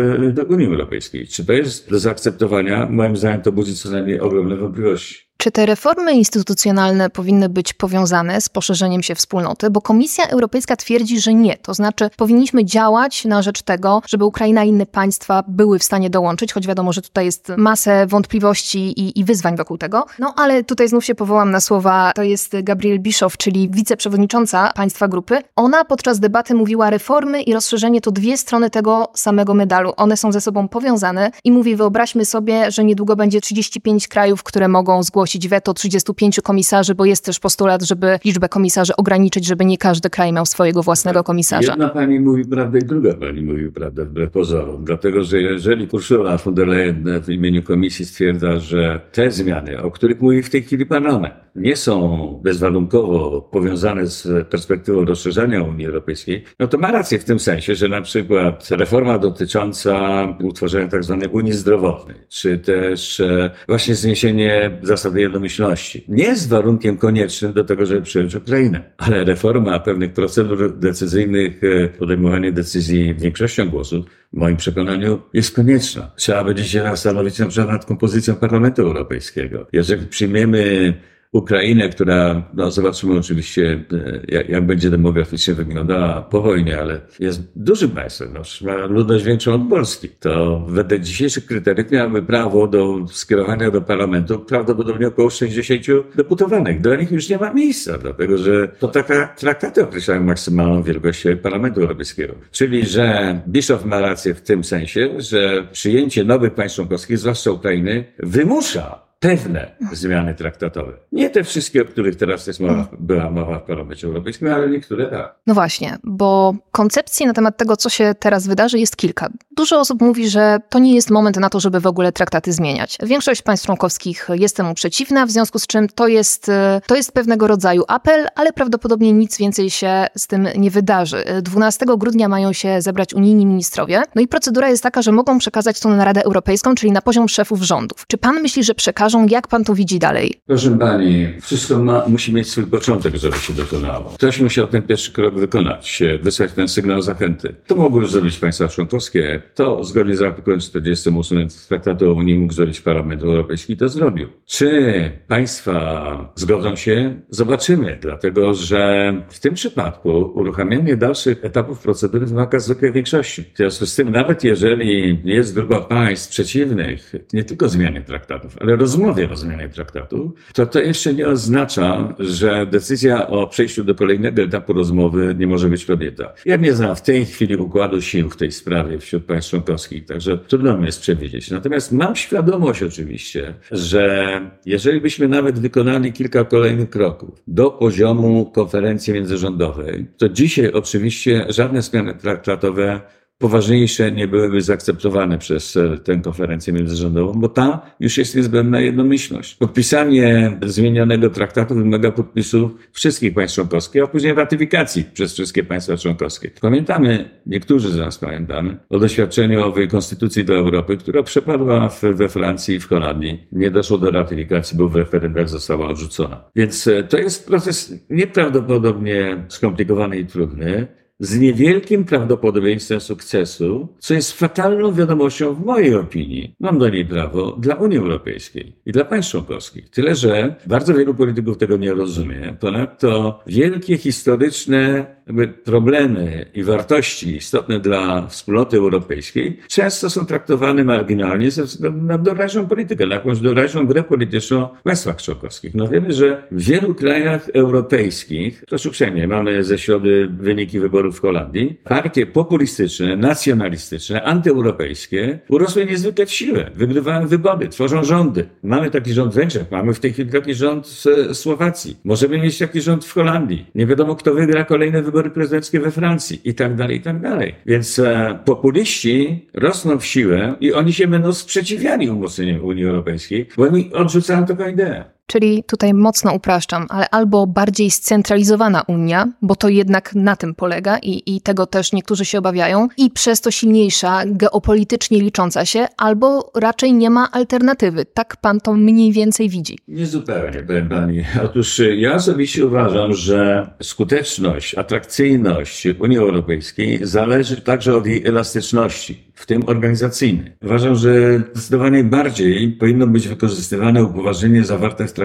Unii 0.48 0.66
Europejskiej. 0.66 1.26
Czy 1.26 1.46
to 1.46 1.52
jest 1.52 1.90
do 1.90 1.98
zaakceptowania? 1.98 2.86
Moim 2.90 3.16
zdaniem 3.16 3.42
to 3.42 3.52
budzi 3.52 3.74
co 3.74 3.90
najmniej 3.90 4.20
ogromne 4.20 4.56
wątpliwości. 4.56 5.31
Czy 5.42 5.50
te 5.50 5.66
reformy 5.66 6.12
instytucjonalne 6.12 7.10
powinny 7.10 7.48
być 7.48 7.72
powiązane 7.72 8.40
z 8.40 8.48
poszerzeniem 8.48 9.02
się 9.02 9.14
wspólnoty? 9.14 9.70
Bo 9.70 9.80
Komisja 9.80 10.26
Europejska 10.26 10.76
twierdzi, 10.76 11.20
że 11.20 11.34
nie. 11.34 11.56
To 11.56 11.74
znaczy, 11.74 12.10
powinniśmy 12.16 12.64
działać 12.64 13.24
na 13.24 13.42
rzecz 13.42 13.62
tego, 13.62 14.02
żeby 14.08 14.24
Ukraina 14.24 14.64
i 14.64 14.68
inne 14.68 14.86
państwa 14.86 15.44
były 15.48 15.78
w 15.78 15.82
stanie 15.84 16.10
dołączyć, 16.10 16.52
choć 16.52 16.66
wiadomo, 16.66 16.92
że 16.92 17.02
tutaj 17.02 17.24
jest 17.24 17.52
masę 17.56 18.06
wątpliwości 18.06 18.78
i, 18.78 19.20
i 19.20 19.24
wyzwań 19.24 19.56
wokół 19.56 19.78
tego. 19.78 20.06
No 20.18 20.34
ale 20.36 20.64
tutaj 20.64 20.88
znów 20.88 21.04
się 21.04 21.14
powołam 21.14 21.50
na 21.50 21.60
słowa, 21.60 22.12
to 22.14 22.22
jest 22.22 22.56
Gabriel 22.62 23.00
Bischoff, 23.00 23.36
czyli 23.36 23.70
wiceprzewodnicząca 23.70 24.72
państwa 24.74 25.08
grupy. 25.08 25.38
Ona 25.56 25.84
podczas 25.84 26.20
debaty 26.20 26.54
mówiła, 26.54 26.90
reformy 26.90 27.42
i 27.42 27.54
rozszerzenie 27.54 28.00
to 28.00 28.10
dwie 28.10 28.36
strony 28.36 28.70
tego 28.70 29.10
samego 29.14 29.54
medalu. 29.54 29.92
One 29.96 30.16
są 30.16 30.32
ze 30.32 30.40
sobą 30.40 30.68
powiązane 30.68 31.30
i 31.44 31.52
mówi, 31.52 31.76
wyobraźmy 31.76 32.24
sobie, 32.24 32.70
że 32.70 32.84
niedługo 32.84 33.16
będzie 33.16 33.40
35 33.40 34.08
krajów, 34.08 34.42
które 34.42 34.68
mogą 34.68 35.02
zgłosić 35.02 35.31
zgłosić 35.32 35.48
weto 35.48 35.74
35 35.74 36.40
komisarzy, 36.40 36.94
bo 36.94 37.04
jest 37.04 37.24
też 37.24 37.40
postulat, 37.40 37.82
żeby 37.82 38.18
liczbę 38.24 38.48
komisarzy 38.48 38.96
ograniczyć, 38.96 39.46
żeby 39.46 39.64
nie 39.64 39.78
każdy 39.78 40.10
kraj 40.10 40.32
miał 40.32 40.46
swojego 40.46 40.82
własnego 40.82 41.24
komisarza. 41.24 41.72
Jedna 41.72 41.88
pani 41.88 42.20
mówi 42.20 42.44
prawdę 42.44 42.78
i 42.78 42.82
druga 42.82 43.14
pani 43.14 43.42
mówi 43.42 43.68
prawdę 43.70 44.04
wbrew 44.04 44.30
pozorom. 44.30 44.84
Dlatego, 44.84 45.24
że 45.24 45.40
jeżeli 45.40 45.88
Ursula 45.92 46.36
von 46.36 46.54
der 46.54 46.68
Leyen 46.68 47.04
w 47.22 47.28
imieniu 47.28 47.62
komisji 47.62 48.04
stwierdza, 48.04 48.58
że 48.58 49.00
te 49.12 49.30
zmiany, 49.30 49.82
o 49.82 49.90
których 49.90 50.20
mówi 50.20 50.42
w 50.42 50.50
tej 50.50 50.62
chwili 50.62 50.86
parlament, 50.86 51.34
nie 51.56 51.76
są 51.76 52.40
bezwarunkowo 52.44 53.42
powiązane 53.52 54.06
z 54.06 54.48
perspektywą 54.48 55.04
rozszerzania 55.04 55.62
Unii 55.62 55.86
Europejskiej, 55.86 56.44
no 56.58 56.66
to 56.66 56.78
ma 56.78 56.92
rację 56.92 57.18
w 57.18 57.24
tym 57.24 57.38
sensie, 57.38 57.74
że 57.74 57.88
na 57.88 58.02
przykład 58.02 58.68
reforma 58.70 59.18
dotycząca 59.18 60.24
utworzenia 60.42 60.88
tzw. 60.88 61.18
Tak 61.22 61.34
Unii 61.34 61.52
Zdrowotnej, 61.52 62.16
czy 62.28 62.58
też 62.58 63.20
e, 63.20 63.50
właśnie 63.68 63.94
zniesienie 63.94 64.78
zasady 64.82 65.21
jednomyślności, 65.22 66.04
nie 66.08 66.24
jest 66.24 66.48
warunkiem 66.48 66.96
koniecznym 66.96 67.52
do 67.52 67.64
tego, 67.64 67.86
żeby 67.86 68.02
przyjąć 68.02 68.34
Ukrainę, 68.34 68.80
ale 68.98 69.24
reforma 69.24 69.80
pewnych 69.80 70.12
procedur 70.12 70.78
decyzyjnych, 70.78 71.60
e, 71.64 71.88
podejmowanie 71.88 72.52
decyzji 72.52 73.14
większością 73.14 73.68
głosów, 73.68 74.06
w 74.32 74.36
moim 74.36 74.56
przekonaniu 74.56 75.20
jest 75.32 75.56
konieczna. 75.56 76.10
Trzeba 76.16 76.44
będzie 76.44 76.64
się 76.64 76.82
zastanowić 76.82 77.38
na 77.38 77.46
przykład 77.46 77.72
nad 77.72 77.84
kompozycją 77.84 78.34
Parlamentu 78.34 78.82
Europejskiego. 78.82 79.66
Jeżeli 79.72 80.06
przyjmiemy 80.06 80.94
Ukrainę, 81.32 81.88
która, 81.88 82.42
no 82.54 82.70
zobaczymy 82.70 83.18
oczywiście, 83.18 83.84
e, 83.92 84.20
jak, 84.28 84.48
jak, 84.48 84.66
będzie 84.66 84.90
demograficznie 84.90 85.54
wyglądała 85.54 86.22
po 86.22 86.42
wojnie, 86.42 86.80
ale 86.80 87.00
jest 87.20 87.42
dużym 87.56 87.90
państwem, 87.90 88.28
no, 88.34 88.42
ma 88.66 88.86
ludność 88.86 89.24
większą 89.24 89.54
od 89.54 89.68
Polski. 89.68 90.08
To 90.08 90.64
wedle 90.68 91.00
dzisiejszych 91.00 91.46
kryteriów 91.46 91.90
miałaby 91.90 92.22
prawo 92.22 92.66
do 92.66 93.06
skierowania 93.12 93.70
do 93.70 93.80
parlamentu 93.80 94.38
prawdopodobnie 94.38 95.06
około 95.08 95.30
60 95.30 95.86
deputowanych. 96.16 96.80
Dla 96.80 96.96
nich 96.96 97.10
już 97.10 97.28
nie 97.28 97.38
ma 97.38 97.52
miejsca, 97.52 97.98
dlatego 97.98 98.38
że 98.38 98.68
to 98.68 98.88
taka 98.88 99.26
traktaty 99.26 99.82
określają 99.82 100.22
maksymalną 100.22 100.82
wielkość 100.82 101.24
parlamentu 101.42 101.80
europejskiego. 101.80 102.34
Czyli, 102.50 102.86
że 102.86 103.40
Bischoff 103.48 103.84
ma 103.84 104.00
rację 104.00 104.34
w 104.34 104.40
tym 104.40 104.64
sensie, 104.64 105.08
że 105.18 105.66
przyjęcie 105.72 106.24
nowych 106.24 106.54
państw 106.54 106.76
członkowskich, 106.76 107.18
zwłaszcza 107.18 107.50
Ukrainy, 107.50 108.04
wymusza 108.18 109.11
pewne 109.22 109.70
zmiany 109.92 110.34
traktatowe. 110.34 110.92
Nie 111.12 111.30
te 111.30 111.44
wszystkie, 111.44 111.82
o 111.82 111.84
których 111.84 112.16
teraz 112.16 112.46
jest 112.46 112.60
mowa, 112.60 112.88
była 112.98 113.30
mowa 113.30 113.58
w 113.58 113.62
Parlamencie 113.62 114.06
Europejskim, 114.06 114.48
ale 114.48 114.68
niektóre 114.68 115.06
tak. 115.06 115.34
No 115.46 115.54
właśnie, 115.54 115.98
bo 116.04 116.54
koncepcji 116.72 117.26
na 117.26 117.32
temat 117.32 117.56
tego, 117.56 117.76
co 117.76 117.88
się 117.88 118.14
teraz 118.18 118.46
wydarzy, 118.46 118.78
jest 118.78 118.96
kilka. 118.96 119.28
dużo 119.56 119.80
osób 119.80 120.00
mówi, 120.00 120.28
że 120.28 120.58
to 120.68 120.78
nie 120.78 120.94
jest 120.94 121.10
moment 121.10 121.36
na 121.36 121.50
to, 121.50 121.60
żeby 121.60 121.80
w 121.80 121.86
ogóle 121.86 122.12
traktaty 122.12 122.52
zmieniać. 122.52 122.98
Większość 123.02 123.42
państw 123.42 123.66
członkowskich 123.66 124.28
jest 124.34 124.56
temu 124.56 124.74
przeciwna, 124.74 125.26
w 125.26 125.30
związku 125.30 125.58
z 125.58 125.66
czym 125.66 125.88
to 125.88 126.08
jest, 126.08 126.50
to 126.86 126.94
jest 126.94 127.12
pewnego 127.12 127.46
rodzaju 127.46 127.84
apel, 127.88 128.26
ale 128.34 128.52
prawdopodobnie 128.52 129.12
nic 129.12 129.38
więcej 129.38 129.70
się 129.70 130.06
z 130.16 130.26
tym 130.26 130.48
nie 130.56 130.70
wydarzy. 130.70 131.24
12 131.42 131.86
grudnia 131.98 132.28
mają 132.28 132.52
się 132.52 132.82
zebrać 132.82 133.14
unijni 133.14 133.46
ministrowie, 133.46 134.02
no 134.14 134.22
i 134.22 134.28
procedura 134.28 134.68
jest 134.68 134.82
taka, 134.82 135.02
że 135.02 135.12
mogą 135.12 135.38
przekazać 135.38 135.80
to 135.80 135.88
na 135.88 136.04
Radę 136.04 136.24
Europejską, 136.24 136.74
czyli 136.74 136.92
na 136.92 137.02
poziom 137.02 137.28
szefów 137.28 137.62
rządów. 137.62 138.04
Czy 138.06 138.18
pan 138.18 138.40
myśli, 138.42 138.64
że 138.64 138.74
przekażą? 139.12 139.26
Jak 139.30 139.48
pan 139.48 139.64
to 139.64 139.74
widzi 139.74 139.98
dalej? 139.98 140.34
Proszę 140.46 140.78
pani, 140.78 141.28
wszystko 141.40 141.78
ma, 141.78 142.04
musi 142.08 142.34
mieć 142.34 142.48
swój 142.48 142.66
początek, 142.66 143.16
żeby 143.16 143.36
się 143.36 143.52
dokonało. 143.52 144.10
Ktoś 144.14 144.40
musiał 144.40 144.66
ten 144.66 144.82
pierwszy 144.82 145.12
krok 145.12 145.34
wykonać, 145.34 146.02
wysłać 146.22 146.52
ten 146.52 146.68
sygnał 146.68 147.02
zachęty. 147.02 147.54
To 147.66 147.76
mogły 147.76 148.06
zrobić 148.06 148.38
państwa 148.38 148.68
członkowskie. 148.68 149.42
To 149.54 149.84
zgodnie 149.84 150.16
z 150.16 150.22
artykułem 150.22 150.60
48 150.60 151.48
Traktatu 151.68 152.10
o 152.10 152.14
Unii 152.14 152.38
mógł 152.38 152.52
zrobić 152.52 152.80
Parlament 152.80 153.22
Europejski, 153.22 153.76
to 153.76 153.88
zrobił. 153.88 154.28
Czy 154.46 155.10
państwa 155.28 156.32
zgodzą 156.34 156.76
się? 156.76 157.20
Zobaczymy, 157.30 157.98
dlatego 158.00 158.54
że 158.54 159.12
w 159.28 159.40
tym 159.40 159.54
przypadku 159.54 160.08
uruchamianie 160.34 160.96
dalszych 160.96 161.44
etapów 161.44 161.78
procedury 161.78 162.26
wymaga 162.26 162.58
zwykłej 162.58 162.92
większości. 162.92 163.44
W 163.54 163.56
związku 163.56 163.86
z 163.86 163.94
tym, 163.94 164.10
nawet 164.10 164.44
jeżeli 164.44 165.20
jest 165.24 165.54
grupa 165.54 165.80
państw 165.80 166.30
przeciwnych, 166.30 167.12
nie 167.32 167.44
tylko 167.44 167.68
zmianie 167.68 168.02
traktatów, 168.02 168.56
ale 168.60 168.76
rozmowie 169.06 169.30
o 169.30 169.36
zmianie 169.36 169.68
traktatu, 169.68 170.34
to 170.54 170.66
to 170.66 170.80
jeszcze 170.80 171.14
nie 171.14 171.28
oznacza, 171.28 172.14
że 172.18 172.66
decyzja 172.66 173.26
o 173.28 173.46
przejściu 173.46 173.84
do 173.84 173.94
kolejnego 173.94 174.42
etapu 174.42 174.72
rozmowy 174.72 175.34
nie 175.38 175.46
może 175.46 175.68
być 175.68 175.84
podjęta. 175.84 176.32
Ja 176.44 176.56
nie 176.56 176.72
znam 176.72 176.96
w 176.96 177.02
tej 177.02 177.26
chwili 177.26 177.56
układu 177.56 178.00
sił 178.00 178.30
w 178.30 178.36
tej 178.36 178.52
sprawie 178.52 178.98
wśród 178.98 179.24
państw 179.24 179.50
członkowskich, 179.50 180.06
także 180.06 180.38
trudno 180.38 180.78
mi 180.78 180.86
jest 180.86 181.00
przewidzieć. 181.00 181.50
Natomiast 181.50 181.92
mam 181.92 182.16
świadomość 182.16 182.82
oczywiście, 182.82 183.54
że 183.70 184.40
jeżeli 184.66 185.00
byśmy 185.00 185.28
nawet 185.28 185.58
wykonali 185.58 186.12
kilka 186.12 186.44
kolejnych 186.44 186.90
kroków 186.90 187.42
do 187.46 187.70
poziomu 187.70 188.50
konferencji 188.54 189.12
międzyrządowej, 189.12 190.06
to 190.18 190.28
dzisiaj 190.28 190.72
oczywiście 190.72 191.46
żadne 191.48 191.82
zmiany 191.82 192.14
traktatowe 192.14 193.00
poważniejsze 193.38 194.12
nie 194.12 194.28
byłyby 194.28 194.60
zaakceptowane 194.60 195.38
przez 195.38 195.76
e, 195.76 195.98
tę 195.98 196.16
konferencję 196.16 196.72
międzyrządową, 196.72 197.32
bo 197.32 197.48
tam 197.48 197.78
już 198.00 198.18
jest 198.18 198.36
niezbędna 198.36 198.80
jednomyślność. 198.80 199.54
Podpisanie 199.54 200.58
zmienionego 200.62 201.30
traktatu 201.30 201.74
wymaga 201.74 202.12
podpisów 202.12 202.72
wszystkich 202.92 203.34
państw 203.34 203.54
członkowskich, 203.54 204.02
a 204.02 204.06
później 204.06 204.34
ratyfikacji 204.34 205.04
przez 205.14 205.32
wszystkie 205.32 205.64
państwa 205.64 205.96
członkowskie. 205.96 206.50
Pamiętamy, 206.60 207.30
niektórzy 207.46 207.90
z 207.90 207.96
nas 207.96 208.18
pamiętamy, 208.18 208.76
o 208.90 208.98
doświadczeniu 208.98 209.62
owej 209.62 209.88
konstytucji 209.88 210.44
do 210.44 210.54
Europy, 210.54 210.96
która 210.96 211.22
przepadła 211.22 211.90
we 212.02 212.28
Francji 212.28 212.74
i 212.74 212.80
w 212.80 212.88
Holandii. 212.88 213.46
Nie 213.52 213.70
doszło 213.70 213.98
do 213.98 214.10
ratyfikacji, 214.10 214.78
bo 214.78 214.88
w 214.88 214.96
referendach 214.96 215.48
została 215.48 215.88
odrzucona. 215.88 216.44
Więc 216.56 216.86
e, 216.86 217.02
to 217.02 217.18
jest 217.18 217.46
proces 217.46 217.94
nieprawdopodobnie 218.10 219.44
skomplikowany 219.48 220.18
i 220.18 220.26
trudny 220.26 221.01
z 221.22 221.38
niewielkim 221.38 222.04
prawdopodobieństwem 222.04 223.00
sukcesu, 223.00 223.88
co 223.98 224.14
jest 224.14 224.32
fatalną 224.32 224.92
wiadomością 224.92 225.54
w 225.54 225.64
mojej 225.64 225.94
opinii. 225.94 226.54
Mam 226.60 226.78
do 226.78 226.88
niej 226.88 227.06
prawo 227.06 227.56
dla 227.60 227.74
Unii 227.74 227.98
Europejskiej 227.98 228.72
i 228.86 228.92
dla 228.92 229.04
państw 229.04 229.30
członkowskich. 229.30 229.90
Tyle, 229.90 230.14
że 230.14 230.54
bardzo 230.66 230.94
wielu 230.94 231.14
polityków 231.14 231.58
tego 231.58 231.76
nie 231.76 231.94
rozumie. 231.94 232.56
Ponadto 232.60 233.40
wielkie 233.46 233.98
historyczne 233.98 235.06
jakby 235.26 235.48
problemy 235.48 236.46
i 236.54 236.62
wartości 236.62 237.36
istotne 237.36 237.80
dla 237.80 238.26
wspólnoty 238.26 238.76
europejskiej 238.76 239.58
często 239.68 240.10
są 240.10 240.26
traktowane 240.26 240.84
marginalnie 240.84 241.50
ze 241.50 241.64
względu 241.64 242.02
na 242.02 242.18
doraźną 242.18 242.66
politykę, 242.66 243.06
na 243.06 243.14
jakąś 243.14 243.40
doraźną 243.40 243.86
grę 243.86 244.02
polityczną 244.02 244.68
w 244.80 244.82
państwach 244.82 245.22
członkowskich. 245.22 245.74
No 245.74 245.88
wiemy, 245.88 246.12
że 246.12 246.42
w 246.50 246.62
wielu 246.62 246.94
krajach 246.94 247.48
europejskich, 247.54 248.64
to 248.68 248.76
uprzejmie, 248.88 249.28
mamy 249.28 249.64
ze 249.64 249.78
środy 249.78 250.28
wyniki 250.40 250.80
wyborów 250.80 251.18
w 251.18 251.20
Holandii, 251.20 251.80
partie 251.84 252.26
populistyczne, 252.26 253.16
nacjonalistyczne, 253.16 254.22
antyeuropejskie 254.22 255.38
urosły 255.48 255.86
niezwykle 255.86 256.26
w 256.26 256.32
siłę, 256.32 256.70
wygrywają 256.74 257.26
wybory, 257.26 257.68
tworzą 257.68 258.04
rządy. 258.04 258.48
Mamy 258.62 258.90
taki 258.90 259.12
rząd 259.12 259.32
w 259.32 259.36
Węgrzech, 259.36 259.70
mamy 259.70 259.94
w 259.94 260.00
tej 260.00 260.12
chwili 260.12 260.30
taki 260.30 260.54
rząd 260.54 260.86
w 260.86 261.36
Słowacji. 261.36 261.96
Możemy 262.04 262.38
mieć 262.38 262.58
taki 262.58 262.80
rząd 262.80 263.04
w 263.04 263.12
Holandii. 263.12 263.66
Nie 263.74 263.86
wiadomo, 263.86 264.16
kto 264.16 264.34
wygra 264.34 264.64
kolejne 264.64 265.02
wybory 265.02 265.11
prezydenckie 265.30 265.80
we 265.80 265.90
Francji 265.90 266.40
i 266.44 266.54
tak 266.54 266.74
dalej, 266.74 266.96
i 266.96 267.00
tak 267.00 267.20
dalej. 267.20 267.54
Więc 267.66 267.98
e, 267.98 268.38
populiści 268.44 269.48
rosną 269.54 269.98
w 269.98 270.06
siłę 270.06 270.54
i 270.60 270.72
oni 270.72 270.92
się 270.92 271.06
będą 271.06 271.32
sprzeciwiali 271.32 272.10
umocnieniu 272.10 272.66
Unii 272.66 272.84
Europejskiej, 272.84 273.48
bo 273.56 273.64
oni 273.64 273.92
odrzucają 273.92 274.46
taką 274.46 274.68
ideę. 274.68 275.04
Czyli 275.32 275.64
tutaj 275.64 275.94
mocno 275.94 276.34
upraszczam, 276.34 276.86
ale 276.88 277.10
albo 277.10 277.46
bardziej 277.46 277.90
scentralizowana 277.90 278.82
Unia, 278.86 279.32
bo 279.42 279.56
to 279.56 279.68
jednak 279.68 280.14
na 280.14 280.36
tym 280.36 280.54
polega 280.54 280.98
i, 280.98 281.36
i 281.36 281.40
tego 281.40 281.66
też 281.66 281.92
niektórzy 281.92 282.24
się 282.24 282.38
obawiają, 282.38 282.88
i 282.96 283.10
przez 283.10 283.40
to 283.40 283.50
silniejsza, 283.50 284.22
geopolitycznie 284.26 285.20
licząca 285.20 285.64
się, 285.64 285.86
albo 285.96 286.50
raczej 286.54 286.94
nie 286.94 287.10
ma 287.10 287.30
alternatywy. 287.30 288.04
Tak 288.04 288.36
pan 288.36 288.60
to 288.60 288.74
mniej 288.74 289.12
więcej 289.12 289.48
widzi. 289.48 289.78
Nie 289.88 290.06
zupełnie, 290.06 290.62
powiem 290.62 290.88
pani. 290.88 291.24
Otóż 291.44 291.78
y, 291.78 291.96
ja 291.96 292.14
osobiście 292.14 292.66
uważam, 292.66 293.12
że 293.12 293.70
skuteczność, 293.82 294.74
atrakcyjność 294.74 295.86
Unii 295.86 296.18
Europejskiej 296.18 296.98
zależy 297.02 297.60
także 297.60 297.96
od 297.96 298.06
jej 298.06 298.26
elastyczności 298.26 299.32
w 299.34 299.46
tym 299.46 299.62
organizacyjny. 299.66 300.56
Uważam, 300.62 300.94
że 300.94 301.38
zdecydowanie 301.52 302.04
bardziej 302.04 302.70
powinno 302.70 303.06
być 303.06 303.28
wykorzystywane 303.28 304.04
upoważnienie 304.04 304.64
zawarte 304.64 305.06
w 305.06 305.12
traktacie 305.12 305.21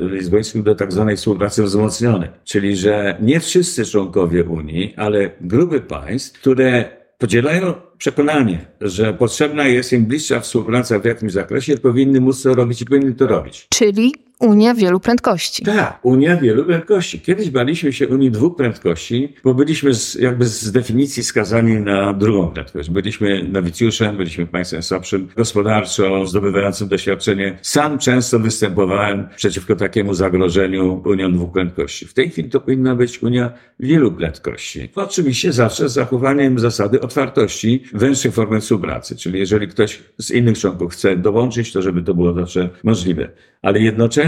lizbońskim 0.00 0.62
do 0.62 0.74
tak 0.74 0.92
zwanej 0.92 1.16
współpracy 1.16 1.62
wzmocnionej. 1.62 2.28
Czyli, 2.44 2.76
że 2.76 3.16
nie 3.20 3.40
wszyscy 3.40 3.84
członkowie 3.84 4.44
Unii, 4.44 4.94
ale 4.96 5.30
grupy 5.40 5.80
państw, 5.80 6.40
które 6.40 6.84
podzielają 7.18 7.74
przekonanie, 7.98 8.66
że 8.80 9.14
potrzebna 9.14 9.66
jest 9.66 9.92
im 9.92 10.06
bliższa 10.06 10.40
współpraca 10.40 10.98
w 10.98 11.04
jakimś 11.04 11.32
zakresie, 11.32 11.76
powinny 11.76 12.20
móc 12.20 12.42
to 12.42 12.54
robić 12.54 12.82
i 12.82 12.84
powinny 12.84 13.14
to 13.14 13.26
robić. 13.26 13.66
Czyli 13.74 14.14
Unia 14.40 14.74
wielu 14.74 15.00
prędkości. 15.00 15.62
Tak, 15.62 15.98
Unia 16.02 16.36
wielu 16.36 16.64
prędkości. 16.64 17.20
Kiedyś 17.20 17.50
baliśmy 17.50 17.92
się 17.92 18.08
Unii 18.08 18.30
dwóch 18.30 18.56
prędkości, 18.56 19.34
bo 19.44 19.54
byliśmy 19.54 19.94
z, 19.94 20.14
jakby 20.14 20.46
z 20.46 20.72
definicji 20.72 21.24
skazani 21.24 21.80
na 21.80 22.12
drugą 22.12 22.48
prędkość. 22.48 22.90
Byliśmy 22.90 23.48
nowicjuszem, 23.52 24.16
byliśmy 24.16 24.46
państwem 24.46 24.82
słabszym 24.82 25.28
gospodarczo, 25.36 26.26
zdobywającym 26.26 26.88
doświadczenie. 26.88 27.58
Sam 27.62 27.98
często 27.98 28.38
występowałem 28.38 29.28
przeciwko 29.36 29.76
takiemu 29.76 30.14
zagrożeniu 30.14 31.02
Unią 31.04 31.32
dwóch 31.32 31.52
prędkości. 31.52 32.06
W 32.06 32.14
tej 32.14 32.30
chwili 32.30 32.50
to 32.50 32.60
powinna 32.60 32.94
być 32.94 33.22
Unia 33.22 33.52
wielu 33.80 34.12
prędkości. 34.12 34.88
Oczywiście 34.94 35.52
zawsze 35.52 35.88
z 35.88 35.92
zachowaniem 35.92 36.58
zasady 36.58 37.00
otwartości 37.00 37.82
węższej 37.92 38.32
formy 38.32 38.60
współpracy. 38.60 39.16
Czyli 39.16 39.38
jeżeli 39.38 39.68
ktoś 39.68 40.02
z 40.18 40.30
innych 40.30 40.58
członków 40.58 40.92
chce 40.92 41.16
dołączyć, 41.16 41.72
to 41.72 41.82
żeby 41.82 42.02
to 42.02 42.14
było 42.14 42.32
zawsze 42.32 42.70
możliwe. 42.84 43.28
Ale 43.62 43.80
jednocześnie 43.80 44.23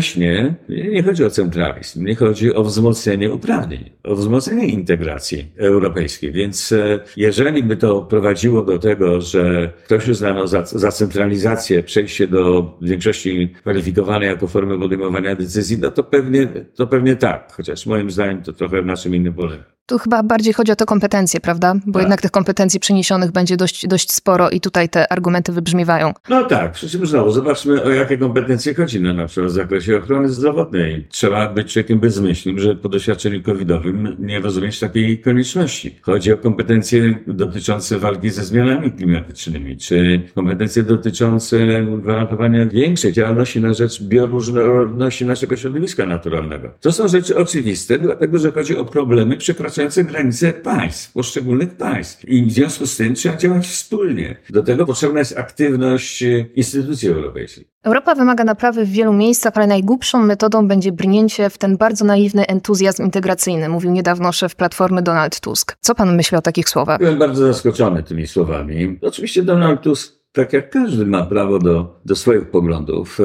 nie 0.93 1.03
chodzi 1.03 1.25
o 1.25 1.31
centralizm, 1.31 2.05
nie 2.05 2.15
chodzi 2.15 2.55
o 2.55 2.65
wzmocnienie 2.65 3.33
uprawnień, 3.33 3.91
o 4.05 4.15
wzmocnienie 4.15 4.67
integracji 4.67 5.53
europejskiej. 5.57 6.33
Więc 6.33 6.73
e, 6.73 7.01
jeżeli 7.17 7.63
by 7.63 7.77
to 7.77 8.03
prowadziło 8.03 8.63
do 8.63 8.79
tego, 8.79 9.21
że 9.21 9.73
ktoś 9.85 10.09
uznano 10.09 10.47
za, 10.47 10.65
za 10.65 10.93
centralizację, 10.93 11.83
przejście 11.83 12.29
do 12.29 12.75
większości 12.83 13.49
kwalifikowanej 13.49 14.29
jako 14.29 14.47
formę 14.47 14.79
podejmowania 14.79 15.37
decyzji, 15.37 15.79
no 15.79 15.91
to 15.91 16.05
pewnie, 16.05 16.47
to 16.75 16.87
pewnie 16.87 17.17
tak. 17.17 17.53
Chociaż 17.53 17.87
moim 17.87 18.11
zdaniem 18.11 18.43
to 18.43 18.53
trochę 18.53 18.83
w 18.83 18.87
naszym 18.87 19.15
innym 19.15 19.35
polega. 19.35 19.76
Tu 19.89 19.99
chyba 19.99 20.23
bardziej 20.23 20.53
chodzi 20.53 20.73
o 20.73 20.77
te 20.77 20.87
kompetencje, 20.87 21.41
prawda? 21.41 21.75
Bo 21.87 21.93
tak. 21.93 22.03
jednak 22.03 22.21
tych 22.21 22.31
kompetencji 22.31 22.81
przeniesionych 22.81 23.33
będzie 23.33 23.57
dość, 23.57 23.87
dość 23.87 24.13
sporo 24.13 24.51
i 24.51 24.61
tutaj 24.61 24.89
te 24.89 25.13
argumenty 25.13 25.53
wybrzmiewają. 25.53 26.13
No 26.29 26.45
tak, 26.45 26.73
przy 26.73 26.89
czym 26.89 27.07
znowu 27.07 27.31
zobaczmy 27.31 27.83
o 27.83 27.91
jakie 27.91 28.19
kompetencje 28.19 28.75
chodzi 28.75 29.01
no, 29.01 29.15
na 29.15 29.27
przykład 29.27 29.53
w 29.53 29.55
zakresie 29.55 29.97
ochrony 29.97 30.29
zdrowotnej. 30.29 31.07
Trzeba 31.11 31.49
być 31.49 31.73
człowiekiem 31.73 32.01
bezmyślnym, 32.01 32.59
że 32.59 32.75
po 32.75 32.89
doświadczeniu 32.89 33.43
covidowym 33.43 34.17
nie 34.19 34.41
rozumieć 34.41 34.81
takiej 34.81 35.19
konieczności. 35.19 35.99
Chodzi 36.03 36.33
o 36.33 36.37
kompetencje 36.37 37.19
dotyczące 37.27 37.99
walki 37.99 38.31
ze 38.31 38.45
zmianami 38.45 38.93
klimatycznymi, 38.93 39.77
czy 39.77 40.21
kompetencje 40.35 40.83
dotyczące 40.83 41.59
gwarantowania 42.03 42.67
większej 42.67 43.13
działalności 43.13 43.61
na 43.61 43.75
rzecz 43.75 44.03
bioróżnorodności 44.03 45.25
naszego 45.25 45.57
środowiska 45.57 46.07
naturalnego. 46.07 46.71
To 46.81 46.93
są 46.93 47.09
rzeczy 47.09 47.37
oczywiste, 47.37 47.99
dlatego 47.99 48.39
że 48.39 48.53
chodzi 48.53 48.77
o 48.77 48.85
problemy 48.85 49.37
przekraczające 49.37 49.76
przekraczające 49.77 50.05
granice 50.05 50.53
państw, 50.53 51.13
poszczególnych 51.13 51.77
państw. 51.77 52.29
I 52.29 52.47
w 52.47 52.53
związku 52.53 52.87
z 52.87 52.97
tym 52.97 53.15
trzeba 53.15 53.37
działać 53.37 53.67
wspólnie. 53.67 54.37
Do 54.51 54.63
tego 54.63 54.87
potrzebna 54.87 55.19
jest 55.19 55.39
aktywność 55.39 56.25
instytucji 56.55 57.09
europejskich. 57.09 57.65
Europa 57.83 58.15
wymaga 58.15 58.45
naprawy 58.45 58.85
w 58.85 58.91
wielu 58.91 59.13
miejscach, 59.13 59.53
ale 59.57 59.67
najgłupszą 59.67 60.23
metodą 60.23 60.69
będzie 60.69 60.93
brnięcie 60.93 61.51
w 61.51 61.59
ten 61.59 61.77
bardzo 61.77 62.05
naiwny 62.05 62.47
entuzjazm 62.47 63.05
integracyjny, 63.05 63.69
mówił 63.69 63.91
niedawno 63.91 64.33
szef 64.33 64.57
Platformy 64.57 65.03
Donald 65.03 65.41
Tusk. 65.41 65.77
Co 65.81 65.95
pan 65.95 66.17
myśli 66.17 66.37
o 66.37 66.43
takich 66.43 66.69
słowach? 66.69 66.99
Byłem 66.99 67.19
bardzo 67.19 67.47
zaskoczony 67.47 68.03
tymi 68.03 68.27
słowami. 68.27 68.99
Oczywiście 69.03 69.43
Donald 69.43 69.83
Tusk 69.83 70.17
tak 70.37 70.53
jak 70.53 70.71
każdy 70.71 71.07
ma 71.07 71.23
prawo 71.23 71.59
do, 71.59 72.01
do 72.05 72.17
swoich 72.17 72.51
poglądów. 72.51 73.19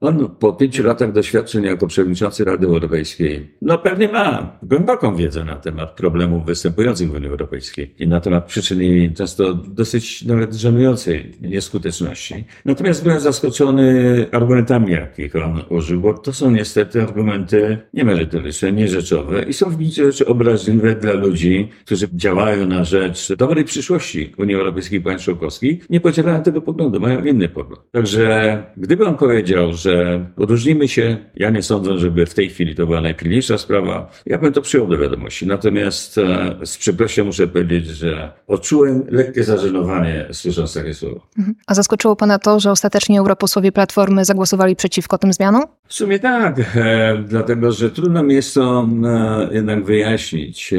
On 0.00 0.28
po 0.38 0.52
pięciu 0.52 0.82
latach 0.82 1.12
doświadczeń 1.12 1.64
jako 1.64 1.86
przewodniczący 1.86 2.44
Rady 2.44 2.66
Europejskiej, 2.66 3.50
no 3.62 3.78
pewnie 3.78 4.08
ma 4.08 4.58
głęboką 4.62 5.16
wiedzę 5.16 5.44
na 5.44 5.54
temat 5.56 5.90
problemów 5.90 6.46
występujących 6.46 7.10
w 7.10 7.14
Unii 7.14 7.28
Europejskiej 7.28 7.94
i 7.98 8.08
na 8.08 8.20
temat 8.20 8.46
przyczyn 8.46 8.82
jej 8.82 9.14
często 9.14 9.54
dosyć 9.54 10.24
nawet 10.24 10.54
żenującej 10.54 11.32
nieskuteczności. 11.40 12.44
Natomiast 12.64 13.02
byłem 13.02 13.20
zaskoczony 13.20 14.26
argumentami, 14.32 14.92
jakich 14.92 15.36
on 15.36 15.62
użył, 15.68 16.00
bo 16.00 16.14
to 16.14 16.32
są 16.32 16.50
niestety 16.50 17.02
argumenty 17.02 17.78
niemerytoryczne, 17.94 18.72
nierzeczowe 18.72 19.42
i 19.42 19.52
są 19.52 19.70
w 19.70 19.76
gruncie 19.76 20.04
rzeczy 20.04 20.26
obraźliwe 20.26 20.94
dla 20.94 21.12
ludzi, 21.12 21.68
którzy 21.84 22.08
działają 22.12 22.66
na 22.66 22.84
rzecz 22.84 23.32
dobrej 23.32 23.64
przyszłości 23.64 24.32
Unii 24.38 24.54
Europejskiej 24.54 24.98
i 24.98 25.02
państw 25.02 25.24
członkowskich, 25.24 25.90
nie 25.90 26.00
podzielają 26.00 26.42
tego 26.42 26.57
poglądu, 26.60 27.00
mają 27.00 27.24
inny 27.24 27.48
pogląd. 27.48 27.82
Także 27.92 28.62
gdyby 28.76 29.06
on 29.06 29.14
powiedział, 29.14 29.72
że 29.72 30.26
odróżnimy 30.36 30.88
się, 30.88 31.16
ja 31.36 31.50
nie 31.50 31.62
sądzę, 31.62 31.98
żeby 31.98 32.26
w 32.26 32.34
tej 32.34 32.48
chwili 32.48 32.74
to 32.74 32.86
była 32.86 33.00
najpilniejsza 33.00 33.58
sprawa, 33.58 34.10
ja 34.26 34.38
bym 34.38 34.52
to 34.52 34.62
przyjął 34.62 34.86
do 34.86 34.98
wiadomości. 34.98 35.46
Natomiast 35.46 36.18
e, 36.18 36.56
z 36.64 36.78
przykrością 36.78 37.24
muszę 37.24 37.46
powiedzieć, 37.46 37.86
że 37.86 38.32
odczułem 38.46 39.04
lekkie 39.10 39.44
zażenowanie 39.44 40.26
słysząc 40.32 40.74
takie 40.74 40.94
słowa. 40.94 41.20
Mhm. 41.38 41.56
A 41.66 41.74
zaskoczyło 41.74 42.16
pana 42.16 42.38
to, 42.38 42.60
że 42.60 42.70
ostatecznie 42.70 43.18
europosłowie 43.18 43.72
Platformy 43.72 44.24
zagłosowali 44.24 44.76
przeciwko 44.76 45.18
tym 45.18 45.32
zmianom? 45.32 45.62
W 45.88 45.94
sumie 45.94 46.18
tak, 46.18 46.60
e, 46.76 47.22
dlatego 47.28 47.72
że 47.72 47.90
trudno 47.90 48.22
mi 48.22 48.34
jest 48.34 48.54
to 48.54 48.88
e, 49.04 49.48
jednak 49.54 49.84
wyjaśnić. 49.84 50.74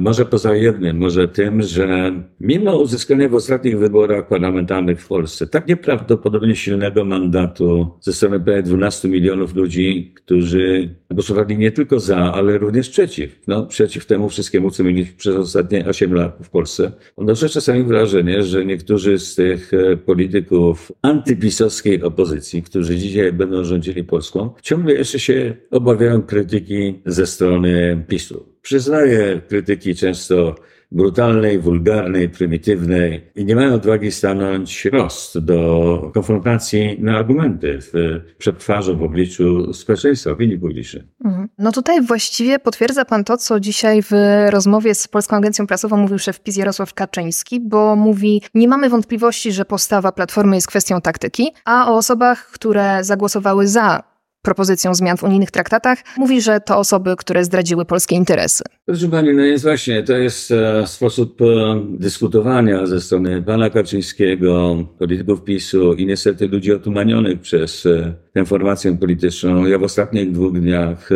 Może 0.00 0.24
poza 0.24 0.54
jednym, 0.54 0.98
może 0.98 1.28
tym, 1.28 1.62
że 1.62 2.12
mimo 2.40 2.76
uzyskania 2.76 3.28
w 3.28 3.34
ostatnich 3.34 3.78
wyborach 3.78 4.28
parlamentarnych 4.28 5.00
w 5.08 5.16
Polsce 5.18 5.46
tak 5.46 5.68
nieprawdopodobnie 5.68 6.56
silnego 6.56 7.04
mandatu 7.04 7.90
ze 8.00 8.12
strony 8.12 8.40
prawie 8.40 8.62
12 8.62 9.08
milionów 9.08 9.54
ludzi, 9.54 10.12
którzy 10.14 10.94
głosowali 11.10 11.58
nie 11.58 11.72
tylko 11.72 12.00
za, 12.00 12.16
ale 12.16 12.58
również 12.58 12.88
przeciw. 12.90 13.40
No, 13.46 13.66
przeciw 13.66 14.06
temu 14.06 14.28
wszystkiemu, 14.28 14.70
co 14.70 14.84
mieli 14.84 15.06
przez 15.06 15.36
ostatnie 15.36 15.86
8 15.86 16.14
lat 16.14 16.38
w 16.42 16.50
Polsce. 16.50 16.92
Odnoszę 17.16 17.48
czasami 17.48 17.84
wrażenie, 17.84 18.42
że 18.42 18.64
niektórzy 18.64 19.18
z 19.18 19.34
tych 19.34 19.74
e, 19.74 19.96
polityków 19.96 20.92
antypisowskiej 21.02 22.02
opozycji, 22.02 22.62
którzy 22.62 22.96
dzisiaj 22.96 23.32
będą 23.32 23.64
rządzili 23.64 24.04
Polską, 24.04 24.50
ciągle 24.62 24.94
jeszcze 24.94 25.18
się 25.18 25.54
obawiają 25.70 26.22
krytyki 26.22 27.00
ze 27.06 27.26
strony 27.26 28.04
PiSu. 28.08 28.46
Przyznaję 28.62 29.40
krytyki 29.48 29.94
często 29.94 30.54
brutalnej, 30.92 31.58
wulgarnej, 31.58 32.28
prymitywnej 32.28 33.30
i 33.34 33.44
nie 33.44 33.56
mają 33.56 33.74
odwagi 33.74 34.12
stanąć 34.12 34.84
rost 34.84 35.38
do 35.38 36.10
konfrontacji 36.14 36.96
na 37.00 37.16
argumenty 37.16 37.78
w, 37.80 38.20
przed 38.38 38.64
w 38.96 39.02
obliczu 39.02 39.72
społeczeństwa, 39.72 40.30
opinii 40.30 40.58
publicznej. 40.58 41.02
Mhm. 41.24 41.48
No 41.58 41.72
tutaj 41.72 42.02
właściwie 42.02 42.58
potwierdza 42.58 43.04
pan 43.04 43.24
to, 43.24 43.36
co 43.36 43.60
dzisiaj 43.60 44.02
w 44.02 44.12
rozmowie 44.50 44.94
z 44.94 45.08
Polską 45.08 45.36
Agencją 45.36 45.66
Prasową 45.66 45.96
mówił 45.96 46.18
szef 46.18 46.40
PiS 46.40 46.56
Jarosław 46.56 46.94
Kaczyński, 46.94 47.60
bo 47.60 47.96
mówi, 47.96 48.42
nie 48.54 48.68
mamy 48.68 48.88
wątpliwości, 48.88 49.52
że 49.52 49.64
postawa 49.64 50.12
Platformy 50.12 50.56
jest 50.56 50.66
kwestią 50.66 51.00
taktyki, 51.00 51.52
a 51.64 51.92
o 51.92 51.96
osobach, 51.96 52.46
które 52.46 53.04
zagłosowały 53.04 53.66
za 53.66 54.17
propozycją 54.42 54.94
zmian 54.94 55.16
w 55.16 55.22
unijnych 55.22 55.50
traktatach, 55.50 55.98
mówi, 56.16 56.40
że 56.40 56.60
to 56.60 56.78
osoby, 56.78 57.16
które 57.16 57.44
zdradziły 57.44 57.84
polskie 57.84 58.16
interesy. 58.16 58.64
Proszę 58.86 59.08
Pani, 59.08 59.34
no 59.34 59.42
jest 59.42 59.64
właśnie, 59.64 60.02
to 60.02 60.16
jest 60.16 60.50
e, 60.50 60.86
sposób 60.86 61.42
e, 61.42 61.44
dyskutowania 61.90 62.86
ze 62.86 63.00
strony 63.00 63.42
pana 63.42 63.70
Kaczyńskiego, 63.70 64.76
polityków 64.98 65.44
PiSu 65.44 65.92
i 65.94 66.06
niestety 66.06 66.48
ludzi 66.48 66.72
otumanionych 66.72 67.40
przez 67.40 67.86
e, 67.86 68.14
tę 68.32 68.44
formację 68.44 68.96
polityczną. 68.96 69.66
Ja 69.66 69.78
w 69.78 69.82
ostatnich 69.82 70.32
dwóch 70.32 70.60
dniach 70.60 71.10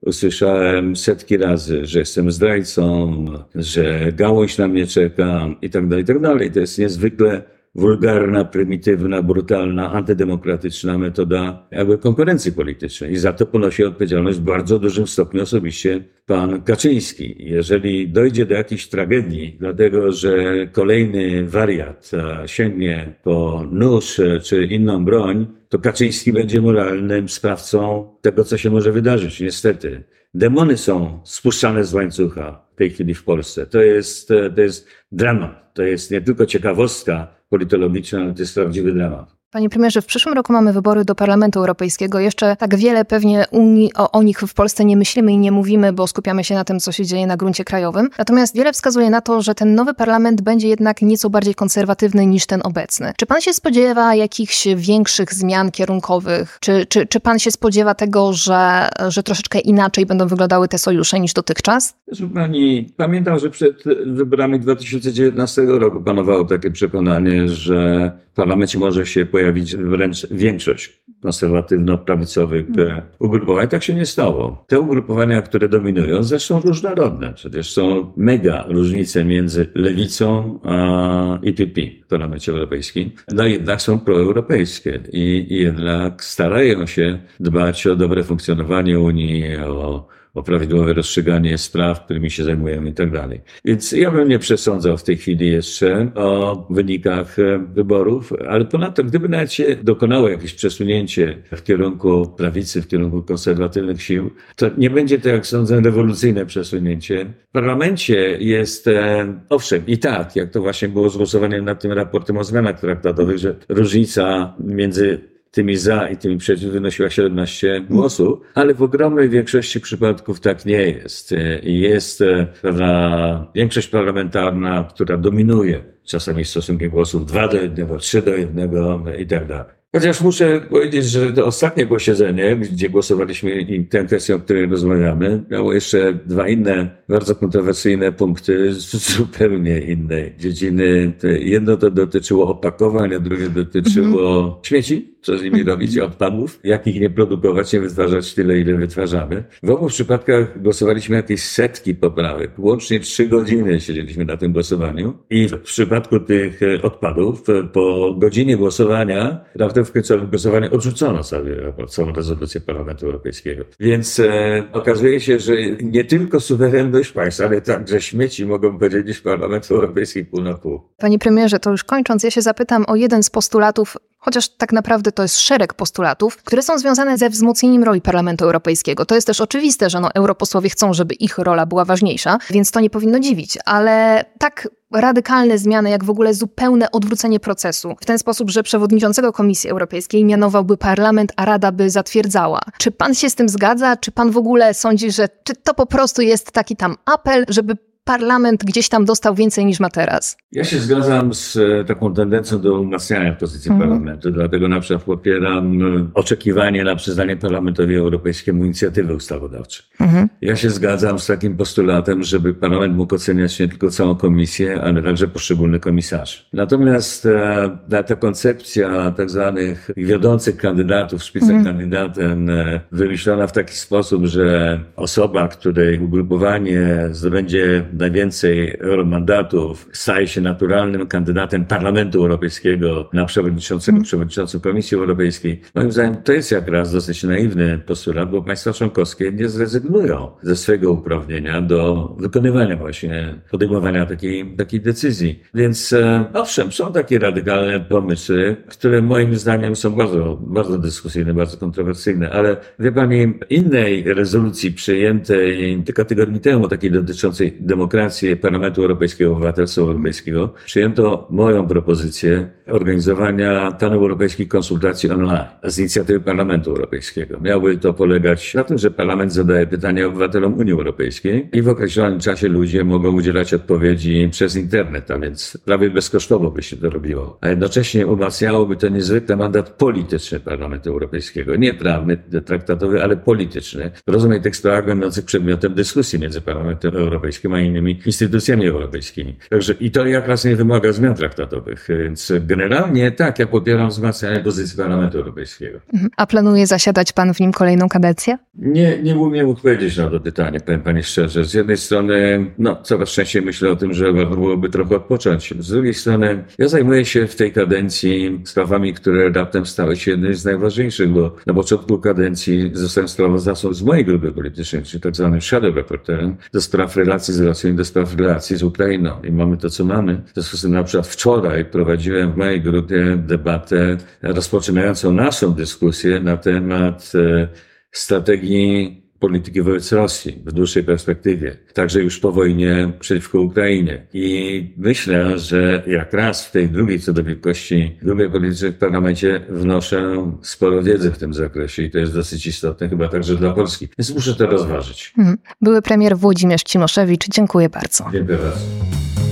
usłyszałem 0.00 0.96
setki 0.96 1.36
razy, 1.36 1.86
że 1.86 1.98
jestem 1.98 2.32
zdrajcą, 2.32 3.24
że 3.54 4.12
gałąź 4.12 4.58
na 4.58 4.68
mnie 4.68 4.86
czeka 4.86 5.46
i 5.62 5.70
tak 5.70 5.88
dalej, 5.88 6.04
i 6.04 6.06
tak 6.06 6.20
dalej. 6.20 6.50
To 6.50 6.60
jest 6.60 6.78
niezwykle 6.78 7.53
wulgarna, 7.74 8.44
prymitywna, 8.44 9.22
brutalna, 9.22 9.92
antydemokratyczna 9.92 10.98
metoda 10.98 11.66
jakby 11.70 11.98
konkurencji 11.98 12.52
politycznej. 12.52 13.12
I 13.12 13.16
za 13.16 13.32
to 13.32 13.46
ponosi 13.46 13.84
odpowiedzialność 13.84 14.38
w 14.38 14.42
bardzo 14.42 14.78
dużym 14.78 15.06
stopniu 15.06 15.42
osobiście 15.42 16.04
pan 16.26 16.62
Kaczyński. 16.62 17.36
Jeżeli 17.38 18.08
dojdzie 18.08 18.46
do 18.46 18.54
jakiejś 18.54 18.88
tragedii, 18.88 19.56
dlatego 19.60 20.12
że 20.12 20.66
kolejny 20.72 21.46
wariat 21.46 22.10
sięgnie 22.46 23.14
po 23.22 23.64
nóż 23.70 24.20
czy 24.42 24.64
inną 24.64 25.04
broń, 25.04 25.46
to 25.68 25.78
Kaczyński 25.78 26.32
będzie 26.32 26.60
moralnym 26.60 27.28
sprawcą 27.28 28.08
tego, 28.20 28.44
co 28.44 28.58
się 28.58 28.70
może 28.70 28.92
wydarzyć. 28.92 29.40
Niestety. 29.40 30.02
Demony 30.34 30.76
są 30.76 31.20
spuszczane 31.24 31.84
z 31.84 31.94
łańcucha 31.94 32.66
w 32.74 32.78
tej 32.78 32.90
chwili 32.90 33.14
w 33.14 33.24
Polsce. 33.24 33.66
To 33.66 33.82
jest, 33.82 34.28
to 34.28 34.62
jest 34.62 34.88
dramat. 35.12 35.74
To 35.74 35.82
jest 35.82 36.10
nie 36.10 36.20
tylko 36.20 36.46
ciekawostka, 36.46 37.34
politologiczna, 37.54 38.32
to 38.34 38.42
jest 38.42 38.54
prawdziwy 38.54 38.92
dramat. 38.92 39.33
Panie 39.54 39.70
premierze, 39.70 40.02
w 40.02 40.06
przyszłym 40.06 40.34
roku 40.34 40.52
mamy 40.52 40.72
wybory 40.72 41.04
do 41.04 41.14
Parlamentu 41.14 41.58
Europejskiego. 41.58 42.20
Jeszcze 42.20 42.56
tak 42.56 42.76
wiele 42.76 43.04
pewnie 43.04 43.44
Unii, 43.50 43.94
o, 43.94 44.10
o, 44.10 44.22
nich 44.22 44.40
w 44.40 44.54
Polsce 44.54 44.84
nie 44.84 44.96
myślimy 44.96 45.32
i 45.32 45.38
nie 45.38 45.52
mówimy, 45.52 45.92
bo 45.92 46.06
skupiamy 46.06 46.44
się 46.44 46.54
na 46.54 46.64
tym, 46.64 46.80
co 46.80 46.92
się 46.92 47.04
dzieje 47.06 47.26
na 47.26 47.36
gruncie 47.36 47.64
krajowym. 47.64 48.10
Natomiast 48.18 48.56
wiele 48.56 48.72
wskazuje 48.72 49.10
na 49.10 49.20
to, 49.20 49.42
że 49.42 49.54
ten 49.54 49.74
nowy 49.74 49.94
parlament 49.94 50.42
będzie 50.42 50.68
jednak 50.68 51.02
nieco 51.02 51.30
bardziej 51.30 51.54
konserwatywny 51.54 52.26
niż 52.26 52.46
ten 52.46 52.60
obecny. 52.64 53.12
Czy 53.16 53.26
pan 53.26 53.40
się 53.40 53.52
spodziewa 53.52 54.14
jakichś 54.14 54.66
większych 54.76 55.34
zmian 55.34 55.70
kierunkowych? 55.70 56.58
Czy, 56.60 56.86
czy, 56.86 57.06
czy 57.06 57.20
pan 57.20 57.38
się 57.38 57.50
spodziewa 57.50 57.94
tego, 57.94 58.32
że, 58.32 58.88
że 59.08 59.22
troszeczkę 59.22 59.58
inaczej 59.58 60.06
będą 60.06 60.26
wyglądały 60.26 60.68
te 60.68 60.78
sojusze 60.78 61.20
niż 61.20 61.32
dotychczas? 61.32 61.96
Pani, 62.34 62.92
pamiętam, 62.96 63.38
że 63.38 63.50
przed 63.50 63.84
wyborami 64.06 64.60
2019 64.60 65.62
roku 65.62 66.00
panowało 66.00 66.44
takie 66.44 66.70
przekonanie, 66.70 67.48
że 67.48 68.12
parlamencie 68.34 68.78
może 68.78 69.06
się 69.06 69.26
pojawić 69.26 69.76
wręcz 69.76 70.26
większość 70.30 71.04
konserwatywno-prawicowych 71.22 72.66
hmm. 72.76 73.02
ugrupowań. 73.18 73.68
Tak 73.68 73.82
się 73.82 73.94
nie 73.94 74.06
stało. 74.06 74.64
Te 74.68 74.80
ugrupowania, 74.80 75.42
które 75.42 75.68
dominują, 75.68 76.22
zresztą 76.22 76.60
różnorodne. 76.60 77.32
Przecież 77.34 77.72
są 77.72 78.12
mega 78.16 78.64
różnice 78.68 79.24
między 79.24 79.66
lewicą 79.74 80.60
a 80.64 81.38
IPP 81.42 81.80
w 82.04 82.06
Parlamencie 82.06 82.52
Europejskim. 82.52 83.10
No 83.32 83.46
jednak 83.46 83.82
są 83.82 83.98
proeuropejskie 83.98 85.00
i, 85.12 85.46
i 85.50 85.56
jednak 85.56 86.24
starają 86.24 86.86
się 86.86 87.18
dbać 87.40 87.86
o 87.86 87.96
dobre 87.96 88.24
funkcjonowanie 88.24 89.00
Unii, 89.00 89.56
o 89.56 90.06
o 90.34 90.42
prawidłowe 90.42 90.92
rozstrzyganie 90.92 91.58
spraw, 91.58 92.04
którymi 92.04 92.30
się 92.30 92.44
zajmujemy 92.44 92.90
i 92.90 92.92
tak 92.92 93.10
dalej. 93.10 93.40
Więc 93.64 93.92
ja 93.92 94.10
bym 94.10 94.28
nie 94.28 94.38
przesądzał 94.38 94.96
w 94.96 95.02
tej 95.02 95.16
chwili 95.16 95.48
jeszcze 95.48 96.10
o 96.14 96.66
wynikach 96.70 97.38
e, 97.38 97.66
wyborów, 97.74 98.32
ale 98.48 98.64
ponadto, 98.64 99.04
gdyby 99.04 99.28
nawet 99.28 99.52
się 99.52 99.76
dokonało 99.82 100.28
jakieś 100.28 100.54
przesunięcie 100.54 101.38
w 101.52 101.62
kierunku 101.62 102.34
prawicy, 102.36 102.82
w 102.82 102.88
kierunku 102.88 103.22
konserwatywnych 103.22 104.02
sił, 104.02 104.30
to 104.56 104.70
nie 104.78 104.90
będzie 104.90 105.18
to, 105.18 105.28
jak 105.28 105.46
sądzę, 105.46 105.80
rewolucyjne 105.80 106.46
przesunięcie. 106.46 107.26
W 107.48 107.52
parlamencie 107.52 108.36
jest, 108.40 108.88
e, 108.88 109.26
owszem, 109.48 109.82
i 109.86 109.98
tak, 109.98 110.36
jak 110.36 110.50
to 110.50 110.60
właśnie 110.60 110.88
było 110.88 111.10
z 111.10 111.16
głosowaniem 111.16 111.64
nad 111.64 111.80
tym 111.80 111.92
raportem 111.92 112.36
o 112.36 112.44
zmianach 112.44 112.80
traktatowych, 112.80 113.38
że 113.38 113.54
różnica 113.68 114.54
między 114.60 115.33
tymi 115.54 115.76
za 115.76 116.08
i 116.08 116.16
tymi 116.16 116.38
przeciw 116.38 116.70
wynosiła 116.70 117.10
17 117.10 117.80
głosów, 117.90 118.38
ale 118.54 118.74
w 118.74 118.82
ogromnej 118.82 119.28
większości 119.28 119.80
przypadków 119.80 120.40
tak 120.40 120.66
nie 120.66 120.82
jest. 120.82 121.34
Jest 121.62 122.20
e, 122.20 122.46
pewna 122.62 123.46
większość 123.54 123.88
parlamentarna, 123.88 124.88
która 124.94 125.16
dominuje 125.16 125.84
czasami 126.04 126.44
stosunkiem 126.44 126.90
głosów 126.90 127.26
2 127.26 127.48
do 127.48 127.56
1, 127.56 127.98
3 127.98 128.22
do 128.22 128.36
1 128.36 128.70
i 129.18 129.26
tak 129.26 129.46
dalej. 129.46 129.74
Chociaż 129.94 130.20
muszę 130.20 130.60
powiedzieć, 130.70 131.04
że 131.04 131.32
to 131.32 131.46
ostatnie 131.46 131.86
posiedzenie, 131.86 132.56
gdzie 132.56 132.88
głosowaliśmy 132.88 133.60
i 133.60 133.84
tę 133.84 134.04
kwestię, 134.04 134.34
o 134.34 134.38
której 134.38 134.66
rozmawiamy, 134.66 135.44
miało 135.50 135.72
jeszcze 135.72 136.18
dwa 136.26 136.48
inne 136.48 136.90
bardzo 137.08 137.34
kontrowersyjne 137.34 138.12
punkty 138.12 138.72
z 138.72 138.96
zupełnie 139.16 139.80
innej 139.80 140.34
dziedziny. 140.38 141.12
Jedno 141.38 141.76
to 141.76 141.90
dotyczyło 141.90 142.48
opakowań, 142.48 143.14
a 143.14 143.20
drugie 143.20 143.48
dotyczyło 143.48 144.38
mhm. 144.38 144.54
śmieci 144.62 145.13
co 145.24 145.38
z 145.38 145.42
nimi 145.42 145.62
robić, 145.62 145.98
odpadów, 145.98 146.60
jak 146.64 146.86
ich 146.86 147.00
nie 147.00 147.10
produkować, 147.10 147.72
nie 147.72 147.80
wytwarzać 147.80 148.34
tyle, 148.34 148.58
ile 148.58 148.74
wytwarzamy. 148.74 149.44
W 149.62 149.70
obu 149.70 149.86
przypadkach 149.86 150.62
głosowaliśmy 150.62 151.16
jakieś 151.16 151.42
setki 151.42 151.94
poprawek. 151.94 152.50
Łącznie 152.58 153.00
trzy 153.00 153.28
godziny 153.28 153.80
siedzieliśmy 153.80 154.24
na 154.24 154.36
tym 154.36 154.52
głosowaniu 154.52 155.18
i 155.30 155.48
w 155.48 155.60
przypadku 155.60 156.20
tych 156.20 156.62
e, 156.62 156.82
odpadów 156.82 157.42
po 157.72 158.14
godzinie 158.18 158.56
głosowania, 158.56 159.40
naprawdę 159.54 159.84
w 159.84 159.92
końcowym 159.92 160.26
głosowaniu 160.26 160.74
odrzucono 160.74 161.20
raport, 161.56 161.90
całą 161.90 162.12
rezolucję 162.12 162.60
Parlamentu 162.60 163.06
Europejskiego. 163.06 163.64
Więc 163.80 164.20
e, 164.20 164.62
okazuje 164.72 165.20
się, 165.20 165.38
że 165.38 165.52
nie 165.82 166.04
tylko 166.04 166.40
suwerenność 166.40 167.12
państw, 167.12 167.40
ale 167.40 167.60
także 167.60 168.00
śmieci 168.00 168.46
mogą 168.46 168.78
podzielić 168.78 169.20
Parlament 169.20 169.70
Europejski 169.70 170.24
pół 170.24 170.40
na 170.40 170.54
pół. 170.54 170.80
Panie 170.98 171.18
premierze, 171.18 171.58
to 171.58 171.70
już 171.70 171.84
kończąc, 171.84 172.22
ja 172.22 172.30
się 172.30 172.42
zapytam 172.42 172.84
o 172.88 172.96
jeden 172.96 173.22
z 173.22 173.30
postulatów 173.30 173.96
chociaż 174.24 174.48
tak 174.48 174.72
naprawdę 174.72 175.12
to 175.12 175.22
jest 175.22 175.38
szereg 175.38 175.74
postulatów, 175.74 176.36
które 176.36 176.62
są 176.62 176.78
związane 176.78 177.18
ze 177.18 177.30
wzmocnieniem 177.30 177.84
roli 177.84 178.00
Parlamentu 178.00 178.44
Europejskiego. 178.44 179.06
To 179.06 179.14
jest 179.14 179.26
też 179.26 179.40
oczywiste, 179.40 179.90
że 179.90 180.00
no, 180.00 180.14
europosłowie 180.14 180.70
chcą, 180.70 180.94
żeby 180.94 181.14
ich 181.14 181.38
rola 181.38 181.66
była 181.66 181.84
ważniejsza, 181.84 182.38
więc 182.50 182.70
to 182.70 182.80
nie 182.80 182.90
powinno 182.90 183.20
dziwić, 183.20 183.58
ale 183.64 184.24
tak 184.38 184.68
radykalne 184.92 185.58
zmiany, 185.58 185.90
jak 185.90 186.04
w 186.04 186.10
ogóle 186.10 186.34
zupełne 186.34 186.90
odwrócenie 186.90 187.40
procesu, 187.40 187.96
w 188.00 188.06
ten 188.06 188.18
sposób, 188.18 188.50
że 188.50 188.62
przewodniczącego 188.62 189.32
Komisji 189.32 189.70
Europejskiej 189.70 190.24
mianowałby 190.24 190.76
parlament, 190.76 191.32
a 191.36 191.44
Rada 191.44 191.72
by 191.72 191.90
zatwierdzała. 191.90 192.60
Czy 192.78 192.90
pan 192.90 193.14
się 193.14 193.30
z 193.30 193.34
tym 193.34 193.48
zgadza? 193.48 193.96
Czy 193.96 194.12
pan 194.12 194.30
w 194.30 194.36
ogóle 194.36 194.74
sądzi, 194.74 195.10
że 195.10 195.28
czy 195.44 195.54
to 195.54 195.74
po 195.74 195.86
prostu 195.86 196.22
jest 196.22 196.52
taki 196.52 196.76
tam 196.76 196.96
apel, 197.04 197.44
żeby 197.48 197.76
parlament 198.04 198.64
gdzieś 198.64 198.88
tam 198.88 199.04
dostał 199.04 199.34
więcej 199.34 199.66
niż 199.66 199.80
ma 199.80 199.90
teraz. 199.90 200.36
Ja 200.52 200.64
się 200.64 200.78
zgadzam 200.78 201.34
z 201.34 201.56
e, 201.56 201.84
taką 201.84 202.14
tendencją 202.14 202.60
do 202.60 202.80
umacniania 202.80 203.32
pozycji 203.32 203.70
mhm. 203.70 203.90
parlamentu, 203.90 204.30
dlatego 204.30 204.68
na 204.68 204.80
przykład 204.80 205.02
popieram 205.02 205.82
e, 205.82 206.08
oczekiwanie 206.14 206.84
na 206.84 206.96
przyznanie 206.96 207.36
Parlamentowi 207.36 207.94
Europejskiemu 207.94 208.64
inicjatywy 208.64 209.14
ustawodawczej. 209.14 209.86
Mhm. 210.00 210.28
Ja 210.40 210.56
się 210.56 210.70
zgadzam 210.70 211.18
z 211.18 211.26
takim 211.26 211.56
postulatem, 211.56 212.22
żeby 212.22 212.54
parlament 212.54 212.96
mógł 212.96 213.14
oceniać 213.14 213.60
nie 213.60 213.68
tylko 213.68 213.90
całą 213.90 214.14
komisję, 214.14 214.80
ale 214.82 215.02
także 215.02 215.28
poszczególnych 215.28 215.80
komisarzy. 215.80 216.38
Natomiast 216.52 217.26
e, 217.26 218.02
ta 218.06 218.16
koncepcja 218.16 219.10
tak 219.16 219.30
zwanych 219.30 219.90
wiodących 219.96 220.56
kandydatów, 220.56 221.22
szpicek 221.22 221.50
mhm. 221.50 221.64
kandydatem, 221.64 222.50
wymyślona 222.92 223.46
w 223.46 223.52
taki 223.52 223.74
sposób, 223.74 224.24
że 224.24 224.80
osoba, 224.96 225.48
której 225.48 226.00
ugrupowanie 226.00 227.08
zdobędzie 227.10 227.84
najwięcej 227.98 228.76
euromandatów, 228.80 229.88
staje 229.92 230.28
się 230.28 230.40
naturalnym 230.40 231.06
kandydatem 231.06 231.64
Parlamentu 231.64 232.18
Europejskiego 232.18 233.10
na 233.12 233.24
przewodniczącego, 233.24 233.96
mm. 233.96 234.04
przewodniczącego 234.04 234.62
Komisji 234.62 234.96
Europejskiej. 234.96 235.60
Moim 235.74 235.92
zdaniem 235.92 236.16
to 236.16 236.32
jest 236.32 236.52
jak 236.52 236.68
raz 236.68 236.92
dosyć 236.92 237.22
naiwny 237.22 237.78
postulat, 237.78 238.30
bo 238.30 238.42
państwa 238.42 238.72
członkowskie 238.72 239.32
nie 239.32 239.48
zrezygnują 239.48 240.30
ze 240.42 240.56
swojego 240.56 240.92
uprawnienia 240.92 241.60
do 241.60 242.08
wykonywania 242.18 242.76
właśnie, 242.76 243.34
podejmowania 243.50 244.06
takiej, 244.06 244.56
takiej 244.56 244.80
decyzji. 244.80 245.42
Więc 245.54 245.92
e, 245.92 246.24
owszem, 246.34 246.72
są 246.72 246.92
takie 246.92 247.18
radykalne 247.18 247.80
pomysły, 247.80 248.56
które 248.68 249.02
moim 249.02 249.36
zdaniem 249.36 249.76
są 249.76 249.90
bardzo, 249.90 250.38
bardzo 250.40 250.78
dyskusyjne, 250.78 251.34
bardzo 251.34 251.56
kontrowersyjne, 251.56 252.30
ale 252.30 252.56
wie 252.78 252.92
pani, 252.92 253.34
innej 253.50 254.14
rezolucji 254.14 254.72
przyjętej 254.72 255.82
kilka 255.84 256.04
tygodni 256.04 256.40
temu, 256.40 256.68
takiej 256.68 256.90
dotyczącej 256.90 257.56
demokracji, 257.60 257.83
demokrację 257.84 258.36
Parlamentu 258.36 258.82
Europejskiego, 258.82 259.32
Obywatelstwa 259.32 259.80
Europejskiego, 259.80 260.54
przyjęto 260.64 261.26
moją 261.30 261.66
propozycję 261.66 262.50
organizowania 262.66 263.72
paneuropejskich 263.72 264.48
konsultacji 264.48 265.10
online 265.10 265.44
z 265.64 265.78
inicjatywy 265.78 266.20
Parlamentu 266.20 266.70
Europejskiego. 266.70 267.40
Miały 267.40 267.78
to 267.78 267.94
polegać 267.94 268.54
na 268.54 268.64
tym, 268.64 268.78
że 268.78 268.90
Parlament 268.90 269.32
zadaje 269.32 269.66
pytania 269.66 270.06
obywatelom 270.06 270.54
Unii 270.54 270.72
Europejskiej 270.72 271.48
i 271.52 271.62
w 271.62 271.68
określonym 271.68 272.20
czasie 272.20 272.48
ludzie 272.48 272.84
mogą 272.84 273.12
udzielać 273.12 273.54
odpowiedzi 273.54 274.28
przez 274.30 274.56
internet, 274.56 275.10
a 275.10 275.18
więc 275.18 275.58
prawie 275.64 275.90
bezkosztowo 275.90 276.50
by 276.50 276.62
się 276.62 276.76
to 276.76 276.90
robiło. 276.90 277.38
A 277.40 277.48
jednocześnie 277.48 278.06
umacniałoby 278.06 278.76
to 278.76 278.88
niezwykle 278.88 279.36
mandat 279.36 279.70
polityczny 279.70 280.40
Parlamentu 280.40 280.90
Europejskiego. 280.90 281.56
Nie 281.56 281.74
prawny, 281.74 282.16
traktatowy, 282.44 283.02
ale 283.02 283.16
polityczny. 283.16 283.90
Rozumiem 284.06 284.42
tych 284.42 284.56
sprawach 284.56 284.86
będących 284.86 285.24
przedmiotem 285.24 285.74
dyskusji 285.74 286.18
między 286.18 286.40
Parlamentem 286.40 286.96
Europejskim 286.96 287.52
a 287.54 287.60
innymi 287.60 288.00
instytucjami 288.06 288.66
europejskimi. 288.66 289.36
Także 289.50 289.74
i 289.80 289.90
to 289.90 290.06
jak 290.06 290.28
raz 290.28 290.44
nie 290.44 290.56
wymaga 290.56 290.92
zmian 290.92 291.14
traktatowych, 291.14 291.88
więc 291.88 292.32
generalnie 292.56 293.10
tak, 293.10 293.38
ja 293.38 293.46
popieram 293.46 293.88
wzmacnianie 293.88 294.40
pozycji 294.40 294.76
Parlamentu 294.76 295.18
Europejskiego. 295.18 295.78
Mhm. 295.92 296.10
A 296.16 296.26
planuje 296.26 296.66
zasiadać 296.66 297.12
pan 297.12 297.34
w 297.34 297.40
nim 297.40 297.52
kolejną 297.52 297.88
kadencję? 297.88 298.38
Nie, 298.54 299.02
nie 299.02 299.16
umiem 299.16 299.48
odpowiedzieć 299.48 299.96
na 299.96 300.10
to 300.10 300.20
pytanie, 300.20 300.60
powiem 300.60 300.80
pani 300.80 301.02
szczerze. 301.02 301.44
Z 301.44 301.54
jednej 301.54 301.76
strony, 301.76 302.46
no, 302.58 302.76
coraz 302.82 303.08
częściej 303.08 303.42
myślę 303.42 303.70
o 303.70 303.76
tym, 303.76 303.94
że 303.94 304.12
warto 304.12 304.36
byłoby 304.36 304.68
trochę 304.68 304.96
odpocząć. 304.96 305.54
Z 305.58 305.68
drugiej 305.68 305.94
strony, 305.94 306.44
ja 306.58 306.68
zajmuję 306.68 307.04
się 307.04 307.26
w 307.26 307.36
tej 307.36 307.52
kadencji 307.52 308.40
sprawami, 308.44 308.94
które 308.94 309.30
raptem 309.30 309.66
stały 309.66 309.96
się 309.96 310.10
jednymi 310.10 310.34
z 310.34 310.44
najważniejszych, 310.44 311.10
bo 311.10 311.36
na 311.46 311.54
początku 311.54 311.98
kadencji 311.98 312.70
zostałem 312.72 313.08
sprawozdawcą 313.08 313.74
z 313.74 313.82
mojej 313.82 314.04
grupy 314.04 314.32
politycznej, 314.32 314.82
czyli 314.82 315.00
tak 315.00 315.16
zwanym 315.16 315.40
shadow 315.40 315.74
reporterem, 315.74 316.36
do 316.52 316.60
spraw 316.60 316.96
relacji 316.96 317.34
z 317.34 317.40
Rosją 317.40 317.70
i 317.70 317.74
do 317.74 317.84
spraw 317.84 318.16
relacji 318.16 318.56
z 318.56 318.62
Ukrainą. 318.62 319.10
I 319.24 319.32
mamy 319.32 319.56
to, 319.56 319.70
co 319.70 319.84
mamy. 319.84 320.22
W 320.26 320.32
związku 320.34 320.56
z 320.56 320.62
tym 320.62 320.70
na 320.70 320.84
przykład 320.84 321.06
wczoraj 321.06 321.64
prowadziłem 321.64 322.32
w 322.32 322.36
mojej 322.44 322.60
grupie 322.60 323.16
debatę 323.16 323.96
rozpoczynającą 324.22 325.12
naszą 325.12 325.52
dyskusję 325.52 326.20
na 326.20 326.36
temat 326.36 327.12
e, 327.14 327.48
strategii 327.92 329.00
polityki 329.18 329.62
wobec 329.62 329.92
Rosji 329.92 330.42
w 330.46 330.52
dłuższej 330.52 330.84
perspektywie, 330.84 331.56
także 331.74 332.02
już 332.02 332.18
po 332.18 332.32
wojnie 332.32 332.92
przeciwko 333.00 333.40
Ukrainie. 333.40 334.06
I 334.12 334.74
myślę, 334.76 335.38
że 335.38 335.82
jak 335.86 336.12
raz 336.12 336.46
w 336.46 336.50
tej 336.50 336.68
drugiej 336.68 337.00
co 337.00 337.12
do 337.12 337.24
wielkości 337.24 337.98
grupie 338.02 338.30
politycznej 338.30 338.72
w 338.72 338.78
parlamencie 338.78 339.40
wnoszę 339.48 340.32
sporo 340.42 340.82
wiedzy 340.82 341.10
w 341.10 341.18
tym 341.18 341.34
zakresie 341.34 341.82
i 341.82 341.90
to 341.90 341.98
jest 341.98 342.14
dosyć 342.14 342.46
istotne, 342.46 342.88
chyba 342.88 343.08
także 343.08 343.36
dla 343.36 343.52
Polski. 343.52 343.88
Więc 343.98 344.14
muszę 344.14 344.34
to 344.34 344.46
rozważyć. 344.46 345.12
Mhm. 345.18 345.36
Były 345.60 345.82
premier 345.82 346.16
Włodzimierz 346.16 346.62
Cimoszewicz. 346.62 347.28
Dziękuję 347.28 347.68
bardzo. 347.68 348.04
Dziękuję 348.12 348.38
bardzo. 348.38 349.23